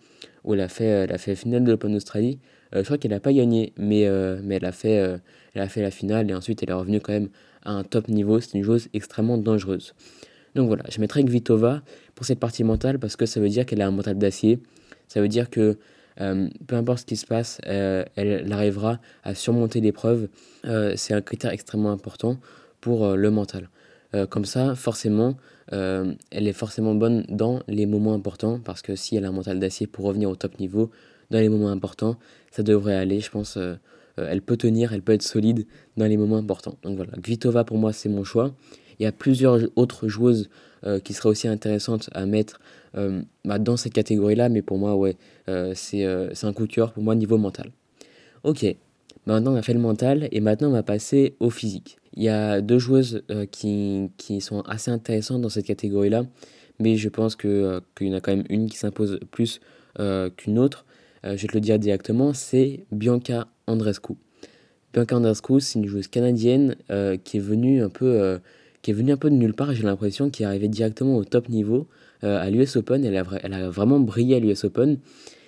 où 0.45 0.55
elle 0.55 0.61
a 0.61 0.69
fait, 0.69 0.85
elle 0.85 1.13
a 1.13 1.19
fait 1.19 1.35
finale 1.35 1.65
de 1.65 1.71
l'Open 1.73 1.93
d'Australie. 1.93 2.39
je 2.73 2.83
crois 2.83 2.99
qu'elle 2.99 3.11
n'a 3.11 3.21
pas 3.21 3.33
gagné, 3.33 3.73
mais, 3.77 4.09
mais 4.43 4.57
elle, 4.57 4.65
a 4.65 4.73
fait, 4.73 5.19
elle 5.55 5.63
a 5.63 5.69
fait 5.69 5.83
la 5.83 5.91
finale 5.91 6.31
et 6.31 6.35
ensuite 6.35 6.63
elle 6.63 6.71
est 6.71 6.75
revenue 6.75 7.01
quand 7.01 7.13
même 7.13 7.29
à 7.65 7.73
un 7.73 7.83
top 7.83 8.09
niveau. 8.09 8.41
C'est 8.41 8.57
une 8.57 8.65
joueuse 8.65 8.89
extrêmement 8.93 9.37
dangereuse. 9.37 9.95
Donc 10.55 10.69
voilà, 10.69 10.85
je 10.91 11.01
mettrai 11.01 11.25
Kvitova 11.25 11.83
pour 12.15 12.27
cette 12.27 12.41
partie 12.41 12.65
mentale 12.65 12.99
parce 12.99 13.17
que 13.17 13.27
ça 13.27 13.41
veut 13.41 13.49
dire 13.49 13.67
qu'elle 13.67 13.83
a 13.83 13.87
un 13.87 13.93
mental 13.93 14.19
d'acier. 14.19 14.61
Ça 15.09 15.21
veut 15.21 15.29
dire 15.29 15.51
que 15.51 15.79
euh, 16.21 16.49
peu 16.67 16.77
importe 16.77 17.01
ce 17.01 17.05
qui 17.07 17.17
se 17.17 17.27
passe, 17.27 17.61
euh, 17.67 18.05
elle, 18.17 18.53
arrivera 18.53 19.01
à 19.23 19.35
surmonter 19.35 19.81
l'épreuve. 19.81 20.29
Euh, 20.67 20.95
c'est 20.97 21.15
un 21.15 21.21
critère 21.21 21.53
extrêmement 21.53 21.93
important 21.93 22.37
pour 22.81 23.15
le 23.15 23.31
mental. 23.31 23.69
comme 24.31 24.47
ça, 24.47 24.75
forcément, 24.75 25.37
elle 25.71 26.49
est 26.49 26.55
forcément 26.55 26.95
bonne 26.95 27.25
dans 27.29 27.61
les 27.69 27.85
moments 27.87 28.15
importants 28.15 28.59
parce 28.59 28.81
que 28.81 28.97
si 28.97 29.17
elle 29.17 29.25
a 29.27 29.29
un 29.29 29.33
mental 29.33 29.61
d'acier 29.61 29.87
pour 29.87 30.07
revenir 30.07 30.31
au 30.31 30.35
top 30.35 30.59
niveau, 30.59 30.91
dans 31.31 31.39
les 31.39 31.51
moments 31.51 31.69
importants, 31.69 32.17
ça 32.51 32.63
devrait 32.63 32.97
aller, 32.97 33.21
je 33.21 33.31
pense. 33.31 33.59
elle 34.17 34.43
peut 34.43 34.57
tenir, 34.57 34.95
elle 34.95 35.03
peut 35.03 35.13
être 35.13 35.23
solide 35.23 35.67
dans 35.99 36.07
les 36.07 36.17
moments 36.17 36.39
importants. 36.39 36.77
Donc 36.83 36.97
voilà, 36.97 37.13
Kvitova 37.23 37.65
pour 37.65 37.77
moi 37.77 37.93
c'est 37.93 38.09
mon 38.09 38.25
choix. 38.25 38.55
Il 39.01 39.05
y 39.05 39.07
a 39.07 39.13
plusieurs 39.13 39.61
autres 39.77 40.09
joueuses 40.09 40.51
euh, 40.85 41.01
qui 41.01 41.15
seraient 41.15 41.31
aussi 41.31 41.49
intéressantes 41.49 42.11
à 42.13 42.27
mettre 42.27 42.61
euh, 42.97 43.23
bah, 43.47 43.59
dans 43.59 43.79
cette 43.79 43.95
catégorie-là, 43.95 44.51
mais 44.51 44.61
pour 44.61 44.77
moi, 44.77 44.95
ouais, 44.95 45.17
euh, 45.49 45.73
c'est 45.75 46.05
un 46.05 46.53
coup 46.53 46.67
de 46.67 46.73
cœur 46.73 46.93
pour 46.93 47.03
moi 47.03 47.15
niveau 47.15 47.39
mental. 47.39 47.73
Ok, 48.45 48.65
maintenant 49.27 49.55
on 49.55 49.57
a 49.57 49.63
fait 49.63 49.73
le 49.73 49.81
mental 49.81 50.29
et 50.31 50.41
maintenant 50.41 50.69
on 50.69 50.73
va 50.73 50.83
passer 50.83 51.35
au 51.41 51.49
physique. 51.49 51.97
Il 52.15 52.23
y 52.23 52.29
a 52.29 52.61
deux 52.61 52.79
joueuses 52.79 53.23
qui, 53.51 54.11
qui, 54.19 54.41
sont 54.41 54.61
assez 54.63 54.91
intéressantes 54.91 55.41
dans 55.41 55.49
cette 55.49 55.67
catégorie-là, 55.67 56.25
mais 56.79 56.97
je 56.97 57.09
pense 57.09 57.37
qu'il 57.37 57.81
y 58.01 58.11
en 58.11 58.15
a 58.15 58.21
quand 58.21 58.37
même 58.37 58.47
une 58.51 58.69
qui 58.69 58.77
s'impose 58.77 59.21
plus 59.31 59.61
qu'une 60.37 60.59
autre. 60.59 60.85
je 61.23 61.31
vais 61.31 61.49
te 61.49 61.55
le 61.55 61.61
dire 61.61 61.79
directement, 61.79 62.33
c'est 62.33 62.85
Bianca 62.91 63.47
Andrescu. 63.67 64.15
Bianca 64.93 65.17
Andrescu, 65.17 65.61
c'est 65.61 65.79
une 65.79 65.87
joueuse 65.87 66.09
canadienne 66.09 66.75
qui 67.23 67.37
est 67.37 67.41
venue 67.41 67.83
un 67.83 67.91
peu 67.91 68.41
qui 68.83 68.91
est 68.91 68.95
venu 68.95 69.13
un 69.13 69.17
peu 69.17 69.31
de 69.31 69.35
nulle 69.35 69.55
part, 69.55 69.75
j'ai 69.75 69.83
l'impression, 69.83 70.31
qui 70.31 70.43
est 70.43 70.47
arrivé 70.47 70.69
directement 70.69 71.17
au 71.17 71.25
top 71.25 71.49
niveau 71.49 71.87
euh, 72.25 72.41
à 72.41 72.49
l'US 72.51 72.77
Open. 72.77 73.05
Elle 73.05 73.17
a, 73.17 73.71
vraiment 73.71 74.01
brillé 74.01 74.37
à 74.37 74.41
l'US 74.41 74.65
Open 74.65 74.99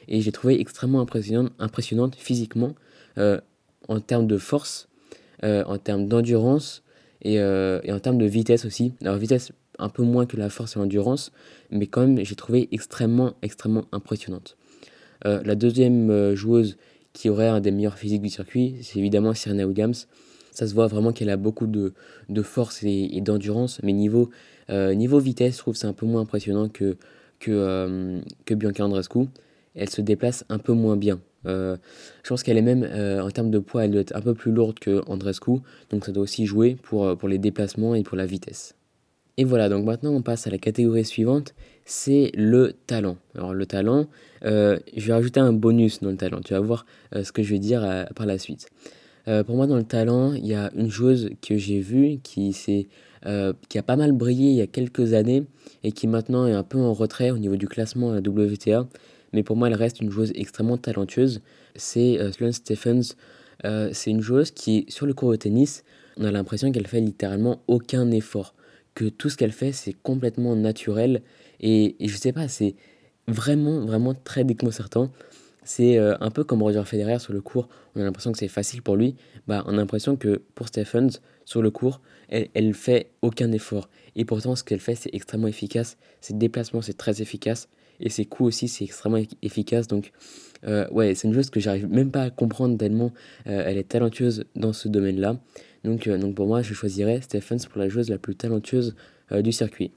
et 0.08 0.20
j'ai 0.20 0.32
trouvé 0.32 0.60
extrêmement 0.60 1.00
impressionnante, 1.00 2.16
physiquement 2.16 2.74
euh, 3.18 3.40
en 3.88 4.00
termes 4.00 4.26
de 4.26 4.38
force, 4.38 4.88
euh, 5.44 5.64
en 5.64 5.78
termes 5.78 6.08
d'endurance 6.08 6.82
et, 7.22 7.34
et, 7.34 7.92
en 7.92 8.00
termes 8.00 8.18
de 8.18 8.26
vitesse 8.26 8.64
aussi. 8.64 8.92
Alors 9.00 9.16
vitesse 9.16 9.52
un 9.78 9.88
peu 9.88 10.02
moins 10.02 10.26
que 10.26 10.36
la 10.36 10.50
force 10.50 10.76
et 10.76 10.78
l'endurance, 10.78 11.32
mais 11.70 11.86
quand 11.86 12.02
même 12.06 12.24
j'ai 12.24 12.34
trouvé 12.34 12.68
extrêmement, 12.72 13.34
extrêmement 13.42 13.84
impressionnante. 13.92 14.56
la 15.24 15.54
deuxième 15.54 16.34
joueuse 16.34 16.76
qui 17.12 17.28
aurait 17.28 17.48
un 17.48 17.60
des 17.60 17.70
meilleurs 17.70 17.96
physiques 17.96 18.22
du 18.22 18.28
circuit, 18.28 18.76
c'est 18.82 18.98
évidemment 18.98 19.34
Serena 19.34 19.66
Williams. 19.66 20.08
Ça 20.52 20.66
se 20.66 20.74
voit 20.74 20.86
vraiment 20.86 21.12
qu'elle 21.12 21.30
a 21.30 21.38
beaucoup 21.38 21.66
de, 21.66 21.94
de 22.28 22.42
force 22.42 22.82
et, 22.84 23.20
d'endurance. 23.22 23.80
Mais 23.82 23.92
niveau, 23.92 24.28
euh, 24.70 24.94
niveau 24.94 25.18
vitesse, 25.18 25.54
je 25.54 25.58
trouve 25.58 25.74
c'est 25.74 25.86
un 25.86 25.94
peu 25.94 26.06
moins 26.06 26.20
impressionnant 26.20 26.68
que, 26.68 26.96
que, 27.40 27.50
euh, 27.50 28.20
Bianca 28.50 28.84
Andreescu. 28.84 29.26
Elle 29.74 29.88
se 29.88 30.02
déplace 30.02 30.44
un 30.50 30.58
peu 30.58 30.74
moins 30.74 30.98
bien. 30.98 31.20
Euh, 31.46 31.78
je 32.22 32.28
pense 32.28 32.42
qu'elle 32.42 32.58
est 32.58 32.62
même, 32.62 32.84
en 32.84 33.30
termes 33.30 33.50
de 33.50 33.58
poids, 33.58 33.86
elle 33.86 33.92
doit 33.92 34.02
être 34.02 34.14
un 34.14 34.20
peu 34.20 34.34
plus 34.34 34.52
lourde 34.52 34.78
que 34.78 35.02
Andreescu. 35.06 35.52
Donc 35.88 36.04
ça 36.04 36.12
doit 36.12 36.22
aussi 36.22 36.44
jouer 36.44 36.76
pour, 36.82 37.16
pour 37.16 37.28
les 37.30 37.38
déplacements 37.38 37.94
et 37.94 38.02
pour 38.02 38.18
la 38.18 38.26
vitesse. 38.26 38.74
Et 39.38 39.44
voilà, 39.44 39.70
donc 39.70 39.86
maintenant 39.86 40.12
on 40.12 40.20
passe 40.20 40.46
à 40.46 40.50
la 40.50 40.58
catégorie 40.58 41.06
suivante, 41.06 41.54
c'est 41.86 42.30
le 42.34 42.74
talent. 42.86 43.16
Alors 43.34 43.54
le 43.54 43.64
talent, 43.64 44.06
je 44.42 44.78
vais 44.94 45.12
rajouter 45.14 45.40
un 45.40 45.54
bonus 45.54 46.00
dans 46.00 46.10
le 46.10 46.18
talent, 46.18 46.40
tu 46.44 46.52
vas 46.52 46.60
voir 46.60 46.84
ce 47.14 47.32
que 47.32 47.42
je 47.42 47.54
vais 47.54 47.58
dire 47.58 48.06
par 48.14 48.26
la 48.26 48.36
suite. 48.36 48.68
Euh, 49.28 49.44
pour 49.44 49.56
moi, 49.56 49.66
dans 49.66 49.76
le 49.76 49.84
talent, 49.84 50.32
il 50.34 50.46
y 50.46 50.54
a 50.54 50.70
une 50.74 50.90
chose 50.90 51.30
que 51.40 51.56
j'ai 51.56 51.80
vue 51.80 52.18
qui, 52.22 52.54
euh, 53.26 53.52
qui 53.68 53.78
a 53.78 53.82
pas 53.82 53.96
mal 53.96 54.12
brillé 54.12 54.50
il 54.50 54.56
y 54.56 54.60
a 54.60 54.66
quelques 54.66 55.14
années 55.14 55.44
et 55.84 55.92
qui 55.92 56.06
maintenant 56.06 56.46
est 56.46 56.52
un 56.52 56.64
peu 56.64 56.78
en 56.78 56.92
retrait 56.92 57.30
au 57.30 57.38
niveau 57.38 57.56
du 57.56 57.68
classement 57.68 58.10
à 58.10 58.14
la 58.14 58.20
WTA. 58.20 58.88
Mais 59.32 59.42
pour 59.42 59.56
moi, 59.56 59.68
elle 59.68 59.74
reste 59.74 60.00
une 60.00 60.10
joueuse 60.10 60.32
extrêmement 60.34 60.76
talentueuse. 60.76 61.40
C'est 61.76 62.18
euh, 62.18 62.32
Sloane 62.32 62.52
Stephens. 62.52 63.14
c'est 63.92 64.10
une 64.10 64.20
joueuse 64.20 64.50
qui, 64.50 64.86
sur 64.88 65.06
le 65.06 65.14
court 65.14 65.30
de 65.30 65.36
tennis, 65.36 65.84
on 66.16 66.24
a 66.24 66.30
l'impression 66.30 66.72
qu'elle 66.72 66.86
fait 66.86 67.00
littéralement 67.00 67.62
aucun 67.68 68.10
effort. 68.10 68.54
Que 68.94 69.08
tout 69.08 69.30
ce 69.30 69.36
qu'elle 69.36 69.52
fait, 69.52 69.72
c'est 69.72 69.94
complètement 69.94 70.54
naturel. 70.56 71.22
Et, 71.60 72.04
et 72.04 72.08
je 72.08 72.16
sais 72.16 72.32
pas, 72.32 72.48
c'est 72.48 72.74
vraiment, 73.28 73.80
vraiment 73.86 74.14
très 74.14 74.44
déconcertant. 74.44 75.10
C'est 75.64 75.96
euh, 75.96 76.16
un 76.20 76.30
peu 76.30 76.44
comme 76.44 76.62
Roger 76.62 76.82
Federer 76.84 77.18
sur 77.18 77.32
le 77.32 77.40
cours, 77.40 77.68
on 77.94 78.00
a 78.00 78.04
l'impression 78.04 78.32
que 78.32 78.38
c'est 78.38 78.48
facile 78.48 78.82
pour 78.82 78.96
lui. 78.96 79.14
Bah, 79.46 79.62
on 79.66 79.74
a 79.74 79.76
l'impression 79.76 80.16
que 80.16 80.42
pour 80.54 80.68
Stephens, 80.68 81.20
sur 81.44 81.62
le 81.62 81.70
cours, 81.70 82.00
elle, 82.28 82.48
elle 82.54 82.74
fait 82.74 83.10
aucun 83.22 83.50
effort. 83.52 83.88
Et 84.16 84.24
pourtant, 84.24 84.56
ce 84.56 84.64
qu'elle 84.64 84.80
fait, 84.80 84.94
c'est 84.94 85.14
extrêmement 85.14 85.48
efficace. 85.48 85.96
Ses 86.20 86.34
déplacements, 86.34 86.82
c'est 86.82 86.96
très 86.96 87.22
efficace. 87.22 87.68
Et 88.00 88.08
ses 88.08 88.24
coups 88.24 88.48
aussi, 88.48 88.68
c'est 88.68 88.84
extrêmement 88.84 89.22
efficace. 89.42 89.86
Donc, 89.86 90.12
euh, 90.64 90.88
ouais, 90.90 91.14
c'est 91.14 91.28
une 91.28 91.34
chose 91.34 91.50
que 91.50 91.60
j'arrive 91.60 91.88
même 91.88 92.10
pas 92.10 92.22
à 92.22 92.30
comprendre 92.30 92.76
tellement 92.76 93.12
euh, 93.46 93.62
elle 93.64 93.76
est 93.76 93.88
talentueuse 93.88 94.44
dans 94.56 94.72
ce 94.72 94.88
domaine-là. 94.88 95.38
Donc, 95.84 96.08
donc, 96.08 96.34
pour 96.34 96.46
moi, 96.46 96.62
je 96.62 96.74
choisirais 96.74 97.20
Stephens 97.20 97.66
pour 97.68 97.80
la 97.80 97.88
joueuse 97.88 98.08
la 98.08 98.18
plus 98.18 98.34
talentueuse 98.34 98.94
du 99.30 99.50
circuit. 99.50 99.92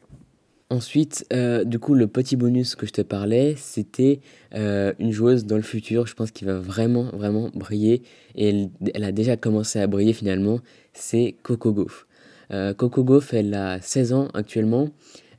Ensuite, 0.71 1.27
euh, 1.31 1.63
du 1.63 1.77
coup, 1.77 1.93
le 1.93 2.07
petit 2.07 2.35
bonus 2.35 2.73
que 2.73 2.87
je 2.87 2.91
te 2.91 3.01
parlais, 3.01 3.53
c'était 3.55 4.19
euh, 4.55 4.93
une 4.97 5.11
joueuse 5.11 5.45
dans 5.45 5.57
le 5.57 5.61
futur, 5.61 6.07
je 6.07 6.15
pense 6.15 6.31
qu'il 6.31 6.47
va 6.47 6.57
vraiment, 6.57 7.03
vraiment 7.13 7.51
briller. 7.53 8.01
Et 8.33 8.67
elle, 8.95 9.03
a 9.03 9.11
déjà 9.11 9.37
commencé 9.37 9.79
à 9.79 9.85
briller 9.85 10.13
finalement, 10.13 10.59
c'est 10.91 11.35
Coco 11.43 11.71
Gauff. 11.71 12.07
Euh, 12.51 12.73
Coco 12.73 13.03
Gauff, 13.03 13.31
elle 13.33 13.53
a 13.53 13.79
16 13.79 14.13
ans 14.13 14.27
actuellement, 14.33 14.89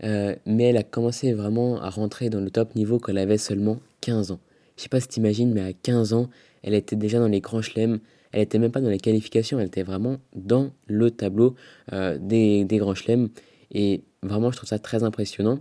mais 0.01 0.65
elle 0.65 0.77
a 0.77 0.85
commencé 0.85 1.33
vraiment 1.33 1.81
à 1.83 1.91
rentrer 1.91 2.31
dans 2.31 2.41
le 2.41 2.51
top 2.51 2.77
niveau 2.77 3.01
quand 3.01 3.11
elle 3.11 3.19
avait 3.19 3.39
seulement 3.39 3.81
15 4.03 4.31
ans. 4.31 4.41
Je 4.77 4.83
sais 4.83 4.89
pas 4.89 5.01
si 5.01 5.09
t'imagines, 5.09 5.53
mais 5.53 5.63
à 5.63 5.73
15 5.73 6.13
ans, 6.13 6.31
elle 6.63 6.75
était 6.75 6.97
déjà 6.97 7.19
dans 7.19 7.29
les 7.29 7.41
grands 7.41 7.63
chelems. 7.63 7.99
Elle 8.31 8.43
était 8.43 8.59
même 8.59 8.71
pas 8.71 8.81
dans 8.81 8.91
les 8.91 9.01
qualifications, 9.01 9.59
elle 9.59 9.69
était 9.69 9.83
vraiment 9.83 10.19
dans 10.37 10.71
le 10.87 11.11
tableau 11.11 11.57
des, 11.91 12.65
des 12.65 12.77
grands 12.77 12.95
chelems. 12.95 13.31
Et 13.73 14.03
vraiment, 14.23 14.51
je 14.51 14.57
trouve 14.57 14.69
ça 14.69 14.79
très 14.79 15.03
impressionnant. 15.03 15.61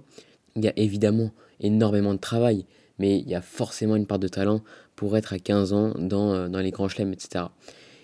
Il 0.55 0.63
y 0.63 0.67
a 0.67 0.73
évidemment 0.77 1.31
énormément 1.59 2.13
de 2.13 2.19
travail, 2.19 2.65
mais 2.99 3.17
il 3.19 3.27
y 3.27 3.35
a 3.35 3.41
forcément 3.41 3.95
une 3.95 4.05
part 4.05 4.19
de 4.19 4.27
talent 4.27 4.61
pour 4.95 5.17
être 5.17 5.33
à 5.33 5.39
15 5.39 5.73
ans 5.73 5.93
dans, 5.97 6.33
euh, 6.33 6.47
dans 6.47 6.59
les 6.59 6.71
grands 6.71 6.87
chelems, 6.87 7.13
etc. 7.13 7.45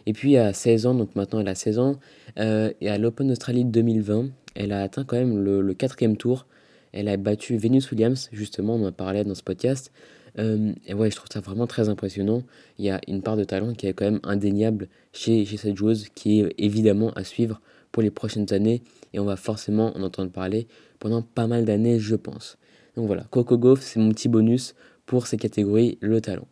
Et 0.06 0.14
puis 0.14 0.38
à 0.38 0.54
16 0.54 0.86
ans, 0.88 0.96
donc 0.96 1.16
maintenant 1.16 1.40
elle 1.40 1.48
a 1.48 1.56
16 1.56 1.80
ans, 1.80 2.00
euh, 2.40 2.72
et 2.82 2.90
à 2.90 2.98
l'Open 2.98 3.32
Australie 3.32 3.66
2020, 3.66 4.30
elle 4.56 4.72
a 4.72 4.82
atteint 4.82 5.04
quand 5.04 5.18
même 5.18 5.44
le, 5.44 5.74
quatrième 5.74 6.18
tour. 6.18 6.46
Elle 6.92 7.08
a 7.08 7.16
battu 7.18 7.58
Venus 7.58 7.90
Williams, 7.92 8.30
justement, 8.34 8.76
on 8.76 8.86
en 8.86 8.92
parlait 8.92 9.24
dans 9.24 9.36
ce 9.36 9.44
podcast. 9.44 9.92
Euh, 10.40 10.74
et 10.86 10.94
ouais, 10.94 11.10
je 11.10 11.16
trouve 11.16 11.30
ça 11.32 11.40
vraiment 11.40 11.68
très 11.68 11.90
impressionnant. 11.90 12.44
Il 12.78 12.86
y 12.86 12.90
a 12.90 13.00
une 13.08 13.22
part 13.22 13.38
de 13.38 13.44
talent 13.44 13.74
qui 13.74 13.88
est 13.88 13.94
quand 13.94 14.06
même 14.06 14.20
indéniable 14.24 14.88
chez, 15.14 15.46
chez 15.46 15.58
cette 15.58 15.78
joueuse, 15.78 16.08
qui 16.16 16.42
est 16.42 16.54
évidemment 16.58 17.12
à 17.12 17.24
suivre 17.24 17.62
pour 17.92 18.04
les 18.04 18.12
prochaines 18.12 18.52
années 18.54 18.82
et 19.14 19.20
on 19.20 19.26
va 19.26 19.36
forcément 19.36 19.96
en 19.96 20.04
entendre 20.04 20.32
parler 20.32 20.68
pendant 21.00 21.22
pas 21.22 21.48
mal 21.48 21.66
d'années, 21.66 22.00
je 22.00 22.16
pense. 22.16 22.58
Donc 22.96 23.08
voilà, 23.08 23.26
Coco 23.30 23.58
Golf, 23.58 23.82
c'est 23.82 24.00
mon 24.00 24.10
petit 24.10 24.30
bonus 24.30 24.76
pour 25.06 25.28
ces 25.28 25.38
catégories, 25.38 25.98
le 26.02 26.22
talent. 26.22 26.48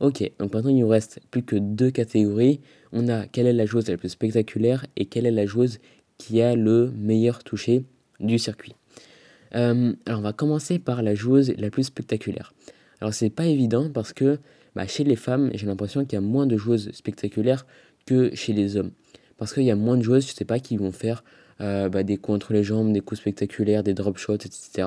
Ok, 0.00 0.22
donc 0.38 0.54
maintenant 0.54 0.70
il 0.70 0.78
nous 0.78 0.88
reste 0.88 1.20
plus 1.30 1.42
que 1.42 1.56
deux 1.56 1.90
catégories. 1.90 2.60
On 2.92 3.08
a 3.08 3.26
quelle 3.26 3.46
est 3.46 3.52
la 3.52 3.66
joueuse 3.66 3.88
la 3.88 3.96
plus 3.96 4.08
spectaculaire 4.08 4.86
et 4.96 5.04
quelle 5.04 5.26
est 5.26 5.30
la 5.30 5.46
joueuse 5.46 5.78
qui 6.16 6.40
a 6.40 6.54
le 6.54 6.90
meilleur 6.96 7.44
toucher 7.44 7.84
du 8.18 8.38
circuit. 8.38 8.74
Euh, 9.54 9.92
alors 10.06 10.20
on 10.20 10.22
va 10.22 10.32
commencer 10.32 10.78
par 10.78 11.02
la 11.02 11.14
joueuse 11.14 11.52
la 11.58 11.70
plus 11.70 11.84
spectaculaire. 11.84 12.54
Alors 13.00 13.14
c'est 13.14 13.30
pas 13.30 13.46
évident 13.46 13.90
parce 13.90 14.12
que 14.12 14.38
bah, 14.74 14.86
chez 14.86 15.04
les 15.04 15.16
femmes, 15.16 15.50
j'ai 15.54 15.66
l'impression 15.66 16.04
qu'il 16.04 16.14
y 16.14 16.16
a 16.16 16.20
moins 16.20 16.46
de 16.46 16.56
joueuses 16.56 16.90
spectaculaires 16.92 17.66
que 18.06 18.34
chez 18.34 18.52
les 18.52 18.76
hommes. 18.76 18.92
Parce 19.40 19.54
qu'il 19.54 19.62
y 19.62 19.70
a 19.70 19.74
moins 19.74 19.96
de 19.96 20.02
joueuses, 20.02 20.28
je 20.28 20.34
sais 20.34 20.44
pas, 20.44 20.58
qui 20.58 20.76
vont 20.76 20.92
faire 20.92 21.24
euh, 21.62 21.88
bah, 21.88 22.02
des 22.02 22.18
coups 22.18 22.36
entre 22.36 22.52
les 22.52 22.62
jambes, 22.62 22.92
des 22.92 23.00
coups 23.00 23.22
spectaculaires, 23.22 23.82
des 23.82 23.94
drop 23.94 24.18
shots, 24.18 24.34
etc. 24.34 24.86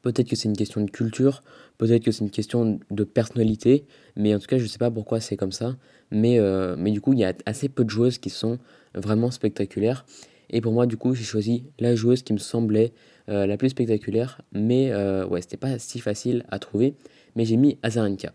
Peut-être 0.00 0.30
que 0.30 0.34
c'est 0.34 0.48
une 0.48 0.56
question 0.56 0.80
de 0.80 0.90
culture, 0.90 1.42
peut-être 1.76 2.02
que 2.02 2.10
c'est 2.10 2.24
une 2.24 2.30
question 2.30 2.80
de 2.90 3.04
personnalité, 3.04 3.84
mais 4.16 4.34
en 4.34 4.38
tout 4.38 4.46
cas, 4.46 4.56
je 4.56 4.62
ne 4.62 4.68
sais 4.68 4.78
pas 4.78 4.90
pourquoi 4.90 5.20
c'est 5.20 5.36
comme 5.36 5.52
ça. 5.52 5.76
Mais, 6.10 6.38
euh, 6.38 6.74
mais 6.78 6.90
du 6.90 7.02
coup, 7.02 7.12
il 7.12 7.18
y 7.18 7.24
a 7.26 7.34
assez 7.44 7.68
peu 7.68 7.84
de 7.84 7.90
joueuses 7.90 8.16
qui 8.16 8.30
sont 8.30 8.58
vraiment 8.94 9.30
spectaculaires. 9.30 10.06
Et 10.48 10.62
pour 10.62 10.72
moi, 10.72 10.86
du 10.86 10.96
coup, 10.96 11.14
j'ai 11.14 11.24
choisi 11.24 11.64
la 11.78 11.94
joueuse 11.94 12.22
qui 12.22 12.32
me 12.32 12.38
semblait 12.38 12.94
euh, 13.28 13.44
la 13.46 13.58
plus 13.58 13.68
spectaculaire, 13.68 14.40
mais 14.52 14.90
ouais, 15.26 15.42
c'était 15.42 15.58
pas 15.58 15.78
si 15.78 16.00
facile 16.00 16.46
à 16.48 16.58
trouver. 16.58 16.94
Mais 17.34 17.44
j'ai 17.44 17.58
mis 17.58 17.76
Azarenka. 17.82 18.32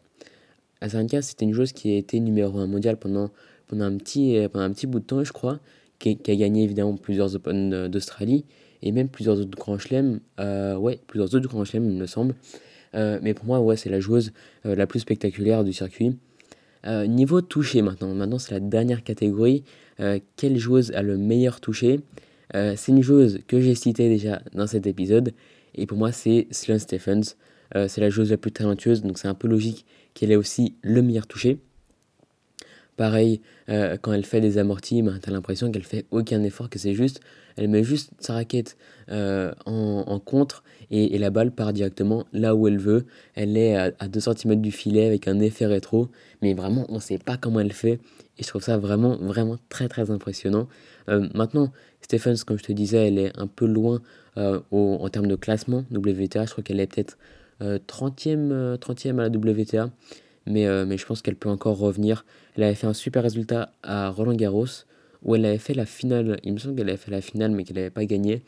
Azarenka, 0.81 1.23
c'était 1.23 1.45
une 1.45 1.53
joueuse 1.53 1.73
qui 1.73 1.95
a 1.95 1.97
été 1.97 2.19
numéro 2.19 2.59
1 2.59 2.67
mondial 2.67 2.97
pendant 2.97 3.31
pendant 3.71 3.85
un 3.85 3.95
petit, 3.95 4.37
euh, 4.37 4.49
un 4.53 4.71
petit 4.71 4.85
bout 4.85 4.99
de 4.99 5.05
temps, 5.05 5.23
je 5.23 5.31
crois, 5.31 5.59
qui, 5.97 6.19
a 6.27 6.35
gagné 6.35 6.63
évidemment 6.63 6.97
plusieurs 6.97 7.35
Open 7.35 7.73
euh, 7.73 7.87
d'Australie 7.87 8.43
et 8.83 8.91
même 8.91 9.07
plusieurs 9.07 9.39
autres 9.39 9.57
grands 9.57 9.77
chelems. 9.77 10.19
Euh, 10.41 10.75
ouais, 10.75 10.99
plusieurs 11.07 11.33
autres 11.33 11.47
grands 11.47 11.63
chelems, 11.63 11.89
il 11.89 11.97
me 11.97 12.05
semble. 12.05 12.35
mais 12.93 13.33
pour 13.33 13.45
moi, 13.45 13.61
ouais, 13.61 13.77
c'est 13.77 13.89
la 13.89 14.01
joueuse 14.01 14.33
la 14.65 14.85
plus 14.87 14.99
spectaculaire 14.99 15.63
du 15.63 15.71
circuit. 15.71 16.17
niveau 16.85 17.41
toucher 17.41 17.81
maintenant, 17.81 18.13
maintenant 18.13 18.39
c'est 18.39 18.53
la 18.53 18.59
dernière 18.59 19.03
catégorie. 19.03 19.63
quelle 20.35 20.57
joueuse 20.57 20.91
a 20.91 21.03
le 21.03 21.17
meilleur 21.17 21.61
toucher 21.61 22.01
C'est 22.53 22.89
une 22.89 23.03
joueuse 23.03 23.39
que 23.47 23.61
j'ai 23.61 23.75
citée 23.75 24.09
déjà 24.09 24.41
dans 24.53 24.67
cet 24.67 24.87
épisode. 24.87 25.31
Et 25.75 25.85
pour 25.85 25.97
moi, 25.97 26.11
c'est 26.11 26.47
Sloane 26.49 26.79
Stephens. 26.79 27.35
c'est 27.87 28.01
la 28.01 28.09
joueuse 28.09 28.31
la 28.31 28.37
plus 28.37 28.51
talentueuse, 28.51 29.03
donc 29.03 29.19
c'est 29.19 29.29
un 29.29 29.35
peu 29.35 29.47
logique 29.47 29.85
qu'elle 30.15 30.31
ait 30.31 30.35
aussi 30.35 30.75
le 30.81 31.01
meilleur 31.03 31.27
toucher. 31.27 31.59
Pareil, 32.97 33.41
euh, 33.69 33.97
quand 33.99 34.11
elle 34.13 34.25
fait 34.25 34.41
des 34.41 34.57
amortis, 34.57 35.01
ben, 35.01 35.17
tu 35.21 35.29
as 35.29 35.33
l'impression 35.33 35.71
qu'elle 35.71 35.83
fait 35.83 36.05
aucun 36.11 36.43
effort, 36.43 36.69
que 36.69 36.77
c'est 36.77 36.93
juste, 36.93 37.21
elle 37.55 37.69
met 37.69 37.83
juste 37.83 38.11
sa 38.19 38.33
raquette 38.33 38.77
euh, 39.09 39.53
en, 39.65 40.19
contre 40.19 40.63
et, 40.89 41.17
la 41.17 41.29
balle 41.29 41.51
part 41.51 41.73
directement 41.73 42.25
là 42.33 42.53
où 42.53 42.67
elle 42.67 42.77
veut. 42.77 43.05
Elle 43.33 43.57
est 43.57 43.75
à, 43.75 44.07
2 44.07 44.19
cm 44.19 44.61
du 44.61 44.71
filet 44.71 45.05
avec 45.05 45.27
un 45.27 45.39
effet 45.39 45.65
rétro, 45.65 46.09
mais 46.41 46.53
vraiment 46.53 46.85
on 46.89 46.95
ne 46.95 46.99
sait 46.99 47.17
pas 47.17 47.37
comment 47.37 47.61
elle 47.61 47.73
fait 47.73 47.99
et 48.37 48.43
je 48.43 48.47
trouve 48.47 48.61
ça 48.61 48.77
vraiment, 48.77 49.15
vraiment 49.17 49.57
très 49.69 49.87
très 49.87 50.11
impressionnant. 50.11 50.67
Euh, 51.09 51.27
maintenant, 51.33 51.71
Stephens, 52.01 52.43
comme 52.45 52.57
je 52.57 52.63
te 52.63 52.71
disais, 52.71 53.07
elle 53.07 53.17
est 53.17 53.37
un 53.37 53.47
peu 53.47 53.65
loin 53.65 54.01
en 54.37 55.09
termes 55.09 55.27
de 55.27 55.35
classement 55.35 55.85
WTA, 55.91 56.45
je 56.45 56.51
crois 56.51 56.63
qu'elle 56.63 56.79
est 56.79 56.87
peut-être 56.87 57.17
30e, 57.61 58.77
30e 58.77 59.19
à 59.19 59.27
la 59.27 59.29
WTA 59.29 59.91
mais, 60.47 60.85
mais 60.85 60.97
je 60.97 61.05
pense 61.05 61.21
qu'elle 61.21 61.35
peut 61.35 61.49
encore 61.49 61.77
revenir. 61.77 62.25
Elle 62.55 62.63
avait 62.63 62.75
fait 62.75 62.87
un 62.87 62.93
super 62.93 63.23
résultat 63.23 63.73
à 63.83 64.09
Roland 64.09 64.33
Garros, 64.33 64.65
où 65.23 65.35
elle 65.35 65.45
avait 65.45 65.57
fait 65.57 65.73
la 65.73 65.85
finale. 65.85 66.39
Il 66.43 66.53
me 66.53 66.57
semble 66.57 66.75
qu'elle 66.75 66.89
avait 66.89 66.97
fait 66.97 67.11
la 67.11 67.21
finale, 67.21 67.51
mais 67.51 67.63
qu'elle 67.63 67.77
n'avait 67.77 67.89
pas 67.89 68.05
gagné. 68.05 68.41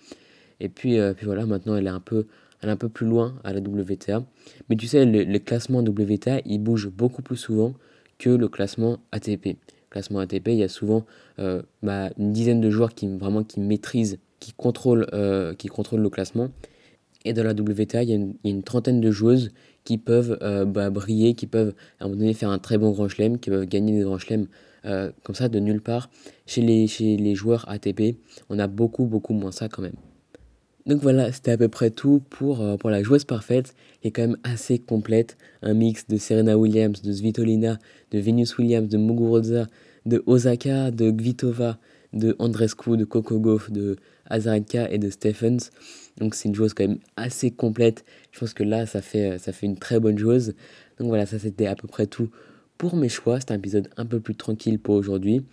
Et 0.59 0.69
puis, 0.69 0.99
euh, 0.99 1.13
puis 1.13 1.25
voilà, 1.25 1.45
maintenant 1.45 1.75
elle 1.75 1.87
est 1.87 1.91
un 1.91 1.99
peu, 1.99 2.27
elle 2.61 2.69
est 2.69 2.71
un 2.71 2.77
peu 2.77 2.89
plus 2.89 3.07
loin 3.07 3.35
à 3.43 3.53
la 3.53 3.59
WTA. 3.59 4.23
Mais 4.69 4.75
tu 4.75 4.87
sais, 4.87 5.05
le, 5.05 5.39
classement 5.39 5.79
WTA, 5.79 6.41
il 6.45 6.59
bouge 6.59 6.89
beaucoup 6.89 7.21
plus 7.21 7.37
souvent 7.37 7.73
que 8.17 8.29
le 8.29 8.47
classement 8.47 8.99
ATP. 9.11 9.57
Classement 9.89 10.19
ATP, 10.19 10.49
il 10.49 10.55
y 10.55 10.63
a 10.63 10.69
souvent 10.69 11.05
euh, 11.39 11.61
bah, 11.81 12.09
une 12.17 12.31
dizaine 12.31 12.61
de 12.61 12.69
joueurs 12.69 12.93
qui 12.93 13.07
vraiment 13.07 13.43
qui 13.43 13.59
maîtrisent, 13.59 14.19
qui 14.39 14.53
contrôlent, 14.53 15.07
qui 15.57 15.67
contrôlent 15.67 16.01
le 16.01 16.09
classement. 16.09 16.49
Et 17.25 17.33
dans 17.33 17.43
la 17.43 17.51
WTA, 17.51 18.03
il 18.03 18.09
y, 18.09 18.13
a 18.13 18.17
une, 18.43 18.63
trentaine 18.63 18.99
de 18.99 19.11
joueuses 19.11 19.51
qui 19.83 19.97
peuvent 19.97 20.37
euh, 20.41 20.65
bah, 20.65 20.89
briller, 20.89 21.33
qui 21.33 21.47
peuvent 21.47 21.73
à 21.99 22.05
un 22.05 22.07
moment 22.07 22.19
donné 22.19 22.33
faire 22.33 22.49
un 22.49 22.59
très 22.59 22.77
bon 22.77 22.91
grand 22.91 23.07
chelem, 23.07 23.39
qui 23.39 23.49
peuvent 23.49 23.65
gagner 23.65 23.97
des 23.97 24.03
grands 24.03 24.19
chelems 24.19 24.47
euh, 24.85 25.11
comme 25.23 25.35
ça 25.35 25.49
de 25.49 25.59
nulle 25.59 25.81
part. 25.81 26.09
Chez 26.45 26.61
les, 26.61 26.87
chez 26.87 27.17
les 27.17 27.35
joueurs 27.35 27.67
ATP, 27.69 28.17
on 28.49 28.59
a 28.59 28.67
beaucoup, 28.67 29.05
beaucoup 29.05 29.33
moins 29.33 29.51
ça 29.51 29.69
quand 29.69 29.81
même. 29.81 29.95
Donc 30.85 31.01
voilà, 31.01 31.31
c'était 31.31 31.51
à 31.51 31.57
peu 31.57 31.69
près 31.69 31.91
tout 31.91 32.21
pour, 32.29 32.61
euh, 32.61 32.75
pour 32.75 32.89
la 32.89 33.01
joueuse 33.03 33.23
parfaite, 33.23 33.73
qui 34.01 34.09
est 34.09 34.11
quand 34.11 34.23
même 34.23 34.37
assez 34.43 34.79
complète. 34.79 35.37
Un 35.61 35.73
mix 35.73 36.07
de 36.07 36.17
Serena 36.17 36.57
Williams, 36.57 37.01
de 37.01 37.11
Svitolina, 37.13 37.79
de 38.11 38.19
Venus 38.19 38.57
Williams, 38.57 38.89
de 38.89 38.97
Muguruza, 38.97 39.67
de 40.05 40.21
Osaka, 40.25 40.91
de 40.91 41.11
Gvitova, 41.11 41.77
de 42.11 42.35
Andrescu, 42.39 42.97
de 42.97 43.05
Coco 43.05 43.39
Gauff, 43.39 43.71
de 43.71 43.95
Azarenka 44.29 44.89
et 44.91 44.97
de 44.97 45.09
Stephens. 45.09 45.69
Donc 46.17 46.35
c'est 46.35 46.49
une 46.49 46.55
joueuse 46.55 46.73
quand 46.73 46.87
même 46.87 46.99
assez 47.15 47.51
complète. 47.51 48.05
Je 48.31 48.39
pense 48.39 48.53
que 48.53 48.63
là, 48.63 48.85
ça 48.85 49.01
fait, 49.01 49.37
ça 49.39 49.51
fait 49.51 49.65
une 49.65 49.77
très 49.77 49.99
bonne 49.99 50.17
joueuse. 50.17 50.53
Donc 50.99 51.07
voilà, 51.07 51.25
ça 51.25 51.39
c'était 51.39 51.67
à 51.67 51.75
peu 51.75 51.87
près 51.87 52.07
tout 52.07 52.29
pour 52.77 52.95
mes 52.95 53.09
choix. 53.09 53.39
C'est 53.39 53.51
un 53.51 53.55
épisode 53.55 53.89
un 53.97 54.05
peu 54.05 54.19
plus 54.19 54.35
tranquille 54.35 54.79
pour 54.79 54.95
aujourd'hui. 54.95 55.45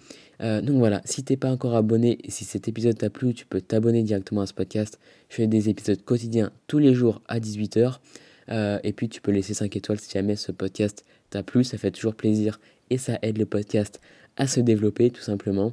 Euh, 0.42 0.60
donc 0.60 0.78
voilà, 0.78 1.02
si 1.04 1.22
t'es 1.22 1.36
pas 1.36 1.50
encore 1.50 1.76
abonné 1.76 2.18
si 2.28 2.44
cet 2.44 2.68
épisode 2.68 2.96
t'a 2.96 3.10
plu, 3.10 3.34
tu 3.34 3.46
peux 3.46 3.60
t'abonner 3.60 4.02
directement 4.02 4.40
à 4.40 4.46
ce 4.46 4.54
podcast. 4.54 4.98
Je 5.28 5.36
fais 5.36 5.46
des 5.46 5.68
épisodes 5.68 6.02
quotidiens 6.02 6.50
tous 6.66 6.78
les 6.78 6.94
jours 6.94 7.22
à 7.28 7.40
18h. 7.40 7.98
Euh, 8.50 8.78
et 8.82 8.92
puis 8.92 9.08
tu 9.08 9.20
peux 9.20 9.30
laisser 9.30 9.54
5 9.54 9.76
étoiles 9.76 10.00
si 10.00 10.10
jamais 10.10 10.36
ce 10.36 10.50
podcast 10.50 11.04
t'a 11.30 11.42
plu. 11.42 11.62
Ça 11.64 11.78
fait 11.78 11.90
toujours 11.90 12.14
plaisir 12.14 12.58
et 12.88 12.98
ça 12.98 13.18
aide 13.22 13.38
le 13.38 13.46
podcast 13.46 14.00
à 14.36 14.46
se 14.46 14.60
développer 14.60 15.10
tout 15.10 15.22
simplement. 15.22 15.72